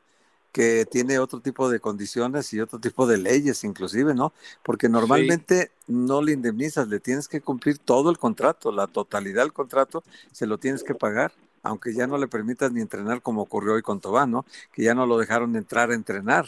[0.53, 4.33] que tiene otro tipo de condiciones y otro tipo de leyes inclusive, ¿no?
[4.63, 9.53] Porque normalmente no le indemnizas, le tienes que cumplir todo el contrato, la totalidad del
[9.55, 13.75] contrato se lo tienes que pagar, aunque ya no le permitas ni entrenar como ocurrió
[13.75, 14.45] hoy con Tobán, ¿no?
[14.73, 16.47] Que ya no lo dejaron entrar a entrenar.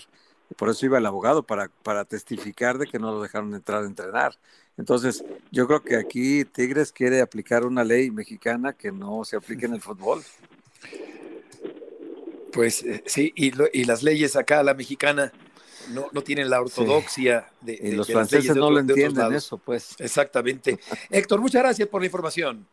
[0.57, 3.87] Por eso iba el abogado, para, para testificar de que no lo dejaron entrar a
[3.87, 4.37] entrenar.
[4.77, 9.67] Entonces, yo creo que aquí Tigres quiere aplicar una ley mexicana que no se aplique
[9.67, 10.23] en el fútbol.
[12.53, 15.33] Pues eh, sí, y, y, las leyes acá, la mexicana,
[15.91, 19.97] no, no tienen la ortodoxia de, Y los franceses no lo entienden eso, pues.
[19.99, 20.79] Exactamente.
[21.11, 22.67] Héctor, muchas gracias por la información.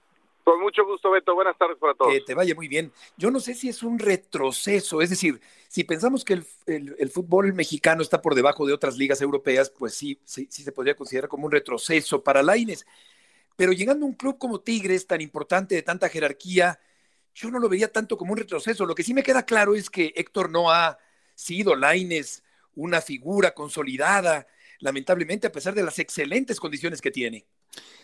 [0.44, 1.36] Con mucho gusto, Beto.
[1.36, 2.12] Buenas tardes para todos.
[2.12, 2.92] Que te vaya muy bien.
[3.18, 8.02] Yo no sé si es un retroceso, es decir, si pensamos que el, fútbol mexicano
[8.02, 11.46] está por debajo de otras ligas europeas, pues sí, sí, sí se podría considerar como
[11.46, 12.86] un retroceso para Laines.
[13.56, 16.80] Pero llegando a un club como Tigres, tan importante, de tanta jerarquía,
[17.34, 18.86] yo no lo vería tanto como un retroceso.
[18.86, 20.98] Lo que sí me queda claro es que Héctor no ha
[21.36, 22.44] sido Laines
[22.76, 24.48] una figura consolidada,
[24.80, 27.46] lamentablemente, a pesar de las excelentes condiciones que tiene.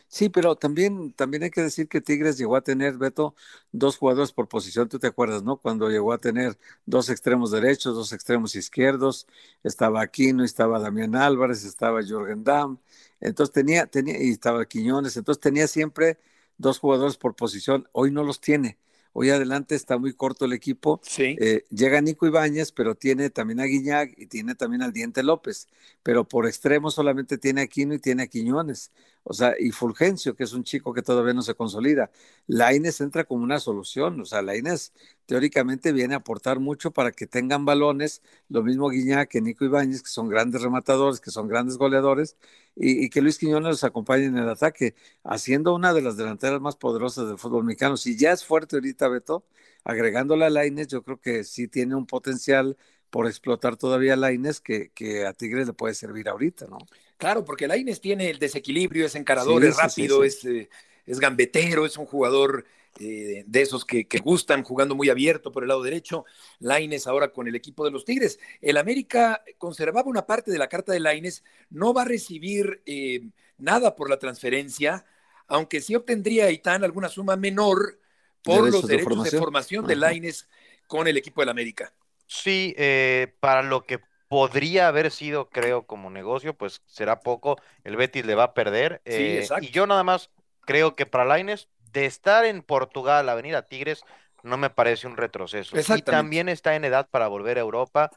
[0.07, 3.36] Sí, pero también, también hay que decir que Tigres llegó a tener, Beto,
[3.72, 5.57] dos jugadores por posición, tú te acuerdas, ¿no?
[5.57, 9.28] Cuando llegó a tener dos extremos derechos, dos extremos izquierdos,
[9.63, 12.78] estaba Aquino, estaba Damián Álvarez, estaba Jorgen Damm,
[13.20, 16.18] entonces tenía, tenía, y estaba Quiñones, entonces tenía siempre
[16.57, 18.78] dos jugadores por posición, hoy no los tiene.
[19.14, 20.99] Hoy adelante está muy corto el equipo.
[21.03, 21.36] Sí.
[21.39, 25.68] Eh, llega Nico Ibáñez, pero tiene también a Guiñac y tiene también al Diente López.
[26.03, 28.91] Pero por extremo solamente tiene a Quino y tiene a Quiñones.
[29.24, 32.10] O sea, y Fulgencio, que es un chico que todavía no se consolida.
[32.47, 34.22] Laines entra como una solución.
[34.22, 34.93] O sea, Laines
[35.28, 38.23] teóricamente viene a aportar mucho para que tengan balones.
[38.49, 42.38] Lo mismo Guiñac que Nico Ibáñez, que son grandes rematadores, que son grandes goleadores
[42.75, 46.75] y, que Luis Quiñones los acompañe en el ataque, haciendo una de las delanteras más
[46.78, 47.97] poderosas del fútbol mexicano.
[47.97, 49.45] Si ya es fuerte ahorita Beto,
[49.84, 52.78] agregándole a Laines, yo creo que sí tiene un potencial
[53.09, 56.78] por explotar todavía a Laines que, que a Tigres le puede servir ahorita, ¿no?
[57.17, 60.69] Claro, porque Laines tiene el desequilibrio, es encarador, es rápido, es, eh,
[61.05, 62.65] es gambetero, es un jugador
[62.99, 66.25] eh, de esos que, gustan jugando muy abierto por el lado derecho.
[66.59, 68.39] Laines ahora con el equipo de los Tigres.
[68.61, 73.21] El América conservaba una parte de la carta de Laines, no va a recibir eh,
[73.57, 75.05] nada por la transferencia,
[75.47, 77.99] aunque sí obtendría Itán alguna suma menor
[78.43, 80.47] por los derechos de formación de, Laines
[80.87, 81.93] con el equipo del América.
[82.25, 87.57] Sí, eh, para lo que podría haber sido, creo, como negocio, pues será poco.
[87.83, 89.01] El Betis le va a perder.
[89.05, 90.31] y yo nada más
[90.65, 94.03] creo que para Laines de estar en Portugal a venir a Tigres
[94.43, 95.77] no me parece un retroceso.
[95.77, 98.11] Y también está en edad para volver a Europa.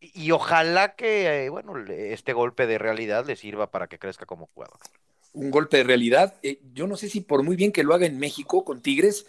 [0.00, 4.48] Y, ojalá que, eh, bueno, este golpe de realidad le sirva para que crezca como
[4.52, 4.78] jugador.
[5.32, 6.34] Un golpe de realidad.
[6.42, 9.26] Eh, yo no sé si por muy bien que lo haga en México con Tigres,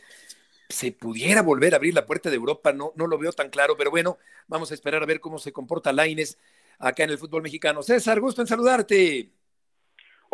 [0.69, 2.73] se pudiera volver a abrir la puerta de Europa.
[2.73, 4.17] No, no lo veo tan claro, pero bueno,
[4.47, 6.39] vamos a esperar a ver cómo se comporta Laines
[6.79, 7.83] acá en el fútbol mexicano.
[7.83, 9.29] César, gusto en saludarte.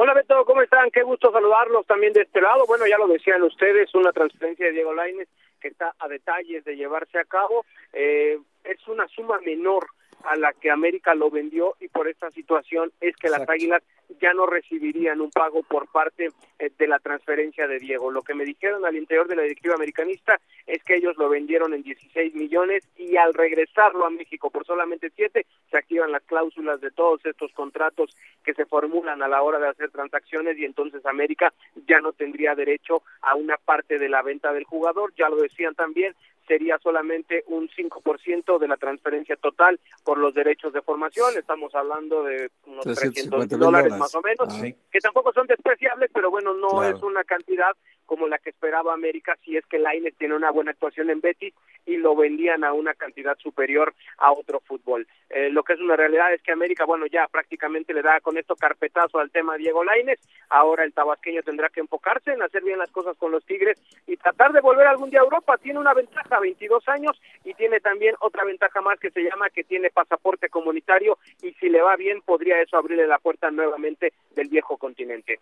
[0.02, 0.92] Hola Beto, ¿cómo están?
[0.92, 2.66] Qué gusto saludarlos también de este lado.
[2.66, 5.28] Bueno, ya lo decían ustedes, una transferencia de Diego Lainez
[5.60, 7.66] que está a detalles de llevarse a cabo.
[7.92, 9.88] Eh, es una suma menor
[10.24, 13.84] a la que América lo vendió y por esta situación es que las Águilas
[14.20, 18.12] ya no recibirían un pago por parte eh, de la transferencia de Diego.
[18.12, 21.74] Lo que me dijeron al interior de la directiva americanista es que ellos lo vendieron
[21.74, 26.82] en 16 millones y al regresarlo a México por solamente 7 se activan las cláusulas
[26.82, 31.06] de todos estos contratos que se formulan a la hora de hacer transacciones y entonces
[31.06, 31.54] América
[31.88, 35.14] ya no tendría derecho a una parte de la venta del jugador.
[35.16, 36.16] Ya lo decían también,
[36.50, 42.24] sería solamente un 5% de la transferencia total por los derechos de formación, estamos hablando
[42.24, 47.02] de unos 300 dólares, más o menos, que tampoco son despreciables, pero bueno, no es
[47.04, 47.78] una cantidad
[48.10, 51.54] como la que esperaba América si es que Lainez tiene una buena actuación en Betis
[51.86, 55.08] y lo vendían a una cantidad superior a otro fútbol.
[55.30, 58.36] Eh, lo que es una realidad es que América, bueno, ya prácticamente le da con
[58.40, 62.80] esto carpetazo al tema Diego Lainez, ahora el tabasqueño tendrá que enfocarse en hacer bien
[62.80, 65.94] las cosas con los Tigres y tratar de volver algún día a Europa, tiene una
[65.94, 70.50] ventaja, 22 años, y tiene también otra ventaja más que se llama que tiene pasaporte
[70.50, 75.40] comunitario y si le va bien podría eso abrirle la puerta nuevamente del viejo continente.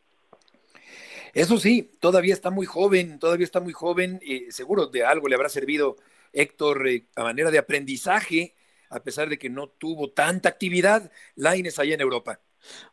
[1.33, 5.35] Eso sí, todavía está muy joven, todavía está muy joven, y seguro de algo le
[5.35, 5.95] habrá servido
[6.33, 8.55] Héctor eh, a manera de aprendizaje,
[8.89, 12.39] a pesar de que no tuvo tanta actividad, Laines allá en Europa.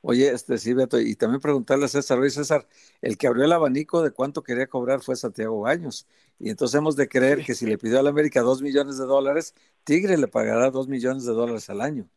[0.02, 2.66] Oye, este sí, Beto, y también preguntarle a César, oye César,
[3.00, 6.06] el que abrió el abanico de cuánto quería cobrar fue Santiago Baños,
[6.38, 9.06] y entonces hemos de creer que si le pidió a la América dos millones de
[9.06, 9.54] dólares,
[9.84, 12.08] Tigre le pagará dos millones de dólares al año.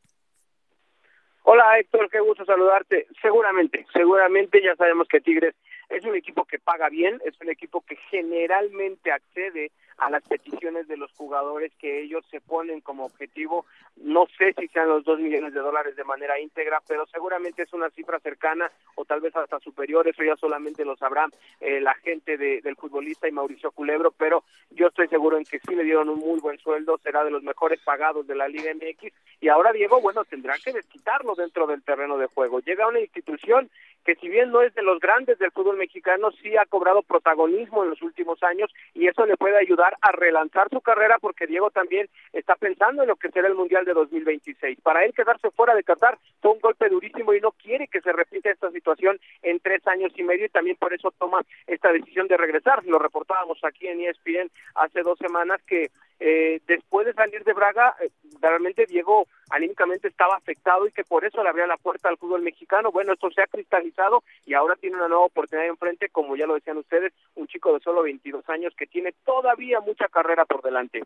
[1.43, 3.07] Hola Héctor, qué gusto saludarte.
[3.21, 5.55] Seguramente, seguramente ya sabemos que Tigres
[5.89, 10.87] es un equipo que paga bien, es un equipo que generalmente accede a las peticiones
[10.87, 13.65] de los jugadores que ellos se ponen como objetivo.
[13.95, 17.73] No sé si sean los dos millones de dólares de manera íntegra, pero seguramente es
[17.73, 20.07] una cifra cercana o tal vez hasta superior.
[20.07, 21.27] Eso ya solamente lo sabrá
[21.59, 25.73] eh, la gente del futbolista y Mauricio Culebro, pero yo estoy seguro en que sí
[25.73, 29.11] le dieron un muy buen sueldo, será de los mejores pagados de la Liga MX.
[29.41, 32.59] Y ahora Diego, bueno, tendrá que desquitarlo dentro del terreno de juego.
[32.59, 33.69] Llega una institución
[34.07, 37.83] que si bien no es de los grandes del fútbol mexicano, sí ha cobrado protagonismo
[37.83, 41.71] en los últimos años y eso le puede ayudar a relanzar su carrera porque Diego
[41.71, 44.79] también está pensando en lo que será el Mundial de 2026.
[44.79, 48.13] Para él quedarse fuera de Qatar fue un golpe durísimo y no quiere que se
[48.13, 52.29] repita esta situación en tres años y medio y también por eso toma esta decisión
[52.29, 52.85] de regresar.
[52.85, 57.95] Lo reportábamos aquí en ESPN hace dos semanas que eh, después de salir de Braga,
[58.01, 58.09] eh,
[58.41, 62.41] realmente Diego anímicamente estaba afectado y que por eso le abría la puerta al fútbol
[62.41, 62.91] mexicano.
[62.91, 66.55] Bueno, esto se ha cristalizado y ahora tiene una nueva oportunidad enfrente, como ya lo
[66.55, 71.03] decían ustedes, un chico de solo 22 años que tiene todavía mucha carrera por delante.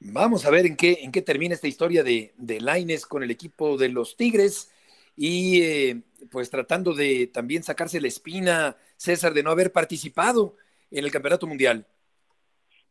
[0.00, 3.30] Vamos a ver en qué, en qué termina esta historia de, de Laines con el
[3.30, 4.70] equipo de los Tigres
[5.16, 10.56] y eh, pues tratando de también sacarse la espina, César, de no haber participado
[10.90, 11.86] en el Campeonato Mundial.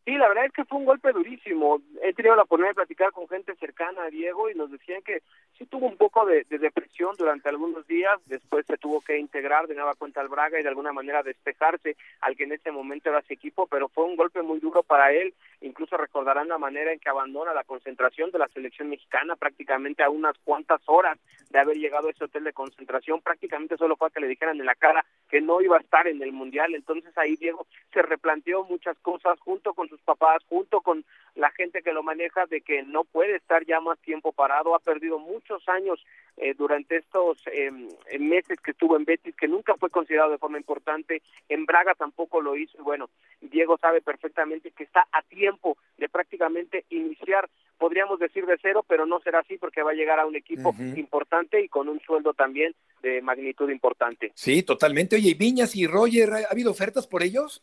[0.06, 1.82] Sí, la verdad es que fue un golpe durísimo.
[2.02, 5.22] He tenido la oportunidad de platicar con gente cercana a Diego y nos decían que
[5.58, 9.76] sí tuvo un poco de, depresión durante algunos días, después se tuvo que integrar de
[9.76, 13.22] nueva cuenta al Braga y de alguna manera despejarse al que en ese momento era
[13.22, 15.34] su equipo, pero fue un golpe muy duro para él.
[15.62, 20.10] Incluso recordarán la manera en que abandona la concentración de la selección mexicana prácticamente a
[20.10, 21.18] unas cuantas horas
[21.50, 23.22] de haber llegado a ese hotel de concentración.
[23.22, 26.08] Prácticamente solo fue a que le dijeran en la cara que no iba a estar
[26.08, 26.76] en el Mundial.
[26.76, 31.82] Entonces ahí Diego se replanteó muchas cosas junto con sus papás, junto con la gente
[31.82, 35.68] que lo maneja, de que no puede estar ya más tiempo parado, ha perdido muchos
[35.68, 36.00] años
[36.38, 37.90] eh, durante estos em,
[38.20, 42.42] meses que estuvo en Betis, que nunca fue considerado de forma importante, en Braga tampoco
[42.42, 43.10] lo hizo, y bueno,
[43.42, 49.06] Diego sabe perfectamente que está a tiempo de prácticamente iniciar, podríamos decir de cero, pero
[49.06, 52.34] no será así porque va a llegar a un equipo importante y con un sueldo
[52.34, 54.32] también de magnitud importante.
[54.36, 55.16] Sí, totalmente.
[55.16, 57.62] Oye, Viñas y Roger, ¿ha habido ofertas por ellos?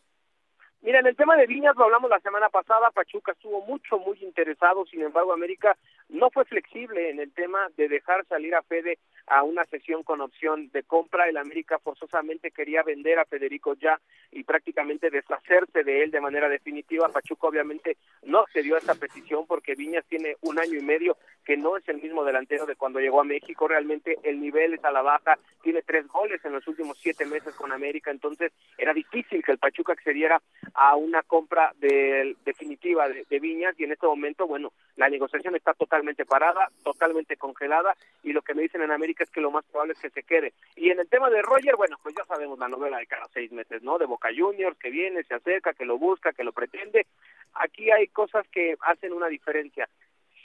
[0.83, 4.17] Mira, en el tema de Viñas lo hablamos la semana pasada, Pachuca estuvo mucho, muy
[4.23, 5.77] interesado, sin embargo América
[6.09, 10.19] no fue flexible en el tema de dejar salir a Fede a una sesión con
[10.19, 11.29] opción de compra.
[11.29, 13.99] El América forzosamente quería vender a Federico ya
[14.31, 17.07] y prácticamente deshacerse de él de manera definitiva.
[17.09, 21.55] Pachuca obviamente no accedió a esa petición porque Viñas tiene un año y medio que
[21.57, 23.67] no es el mismo delantero de cuando llegó a México.
[23.67, 27.55] Realmente el nivel es a la baja, tiene tres goles en los últimos siete meses
[27.55, 30.41] con América, entonces era difícil que el Pachuca accediera
[30.73, 35.73] a una compra de, definitiva de, Viñas y en este momento, bueno, la negociación está
[35.73, 39.65] totalmente parada, totalmente congelada y lo que me dicen en América es que lo más
[39.65, 40.53] probable es que se quede.
[40.75, 43.51] Y en el tema de Roger, bueno, pues ya sabemos la novela de cada seis
[43.51, 43.97] meses, ¿no?
[43.97, 47.07] De Boca Juniors, que viene, se acerca, que lo busca, que lo pretende.
[47.53, 49.89] Aquí hay cosas que hacen una diferencia.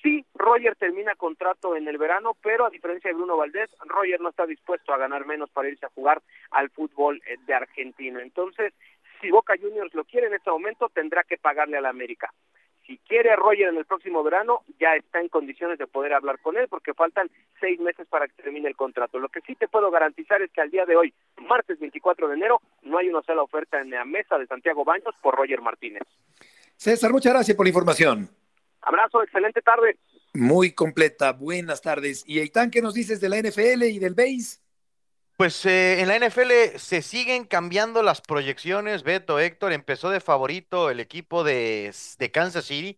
[0.02, 4.28] Sí, Roger termina contrato en el verano, pero a diferencia de Bruno Valdés, Roger no
[4.28, 8.22] está dispuesto a ganar menos para irse a jugar al fútbol eh, de Argentina.
[8.22, 8.72] Entonces,
[9.20, 12.32] si Boca Juniors lo quiere en este momento, tendrá que pagarle a la América.
[12.86, 16.56] Si quiere Roger en el próximo verano, ya está en condiciones de poder hablar con
[16.56, 17.28] él porque faltan
[17.60, 19.18] seis meses para que termine el contrato.
[19.18, 21.12] Lo que sí te puedo garantizar es que al día de hoy,
[21.48, 25.14] martes 24 de enero, no hay una sola oferta en la mesa de Santiago Baños
[25.20, 26.04] por Roger Martínez.
[26.76, 28.28] César, muchas gracias por la información.
[28.82, 29.96] Abrazo, excelente tarde.
[30.32, 32.22] Muy completa, buenas tardes.
[32.24, 34.60] ¿Y Eitan, qué nos dices de la NFL y del BASE?
[35.36, 39.02] Pues eh, en la NFL se siguen cambiando las proyecciones.
[39.02, 42.96] Beto Héctor empezó de favorito el equipo de, de Kansas City.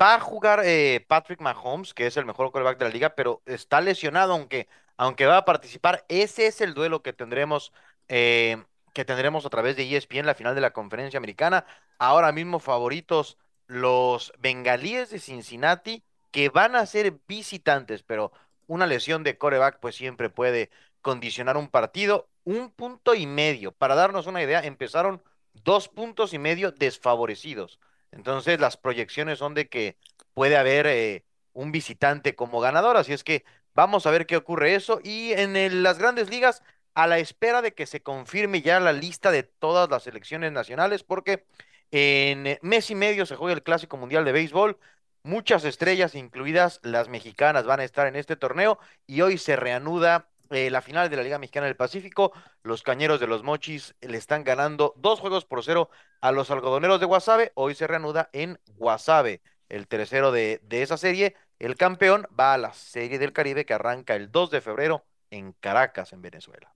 [0.00, 3.42] va a jugar eh, Patrick Mahomes, que es el mejor quarterback de la liga, pero
[3.46, 6.04] está lesionado, aunque, aunque va a participar.
[6.08, 7.72] Ese es el duelo que tendremos,
[8.08, 8.64] eh,
[8.94, 11.66] que tendremos a través de ESPN, la final de la conferencia americana.
[11.98, 18.32] Ahora mismo favoritos los bengalíes de Cincinnati, que van a ser visitantes, pero
[18.66, 20.70] una lesión de coreback pues siempre puede
[21.02, 22.28] condicionar un partido.
[22.44, 23.72] Un punto y medio.
[23.72, 25.22] Para darnos una idea, empezaron
[25.52, 27.78] dos puntos y medio desfavorecidos.
[28.10, 29.96] Entonces las proyecciones son de que
[30.34, 33.44] puede haber eh, un visitante como ganador, así es que
[33.74, 35.00] vamos a ver qué ocurre eso.
[35.02, 36.62] Y en las grandes ligas,
[36.94, 41.04] a la espera de que se confirme ya la lista de todas las selecciones nacionales,
[41.04, 41.44] porque
[41.90, 44.78] en mes y medio se juega el Clásico Mundial de Béisbol.
[45.22, 50.28] Muchas estrellas, incluidas las mexicanas, van a estar en este torneo y hoy se reanuda
[50.50, 52.32] eh, la final de la Liga Mexicana del Pacífico.
[52.62, 55.90] Los cañeros de los Mochis le están ganando dos juegos por cero
[56.20, 57.52] a los algodoneros de Guasave.
[57.54, 61.34] Hoy se reanuda en Guasave, el tercero de, esa serie.
[61.58, 65.52] El campeón va a la Serie del Caribe que arranca el 2 de febrero en
[65.52, 66.72] Caracas, en Venezuela.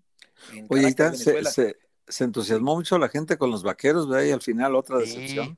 [0.68, 0.92] Oye,
[2.08, 4.26] Se, entusiasmó mucho la gente con los vaqueros, ¿verdad?
[4.26, 5.56] Y al final otra decepción.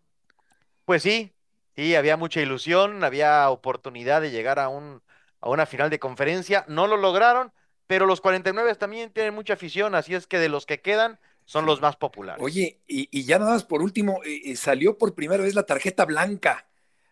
[0.85, 1.33] Pues sí,
[1.75, 5.03] sí, había mucha ilusión, había oportunidad de llegar a, un,
[5.41, 6.65] a una final de conferencia.
[6.69, 7.53] No lo lograron
[7.87, 11.67] pero los 49 también tienen mucha afición, así es que de los que quedan son
[11.67, 12.43] los más populares.
[12.43, 16.05] Oye, y, ya nada más por último, eh, eh, salió por primera vez la tarjeta
[16.05, 16.67] blanca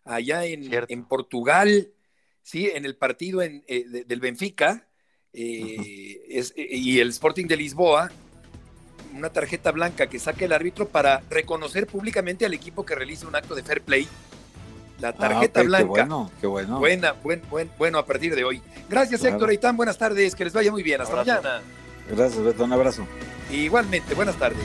[0.04, 1.92] allá en, en Portugal,
[2.42, 4.88] sí, en el partido en, eh, del Benfica
[5.34, 8.10] y el Sporting de Lisboa,
[9.14, 13.36] una tarjeta blanca que saque el árbitro para reconocer públicamente al equipo que realiza un
[13.36, 14.08] acto de fair play
[15.02, 15.84] la ah, tarjeta blanca.
[15.84, 16.78] Qué bueno, qué bueno.
[16.78, 18.62] Buena, buen, buen, bueno a partir de hoy.
[18.88, 19.76] Gracias, Héctor Eitan.
[19.76, 20.34] Buenas tardes.
[20.34, 21.00] Que les vaya muy bien.
[21.00, 21.60] Hasta mañana.
[22.08, 22.64] Gracias, Beto.
[22.64, 23.06] Un abrazo.
[23.50, 24.64] Igualmente, buenas tardes.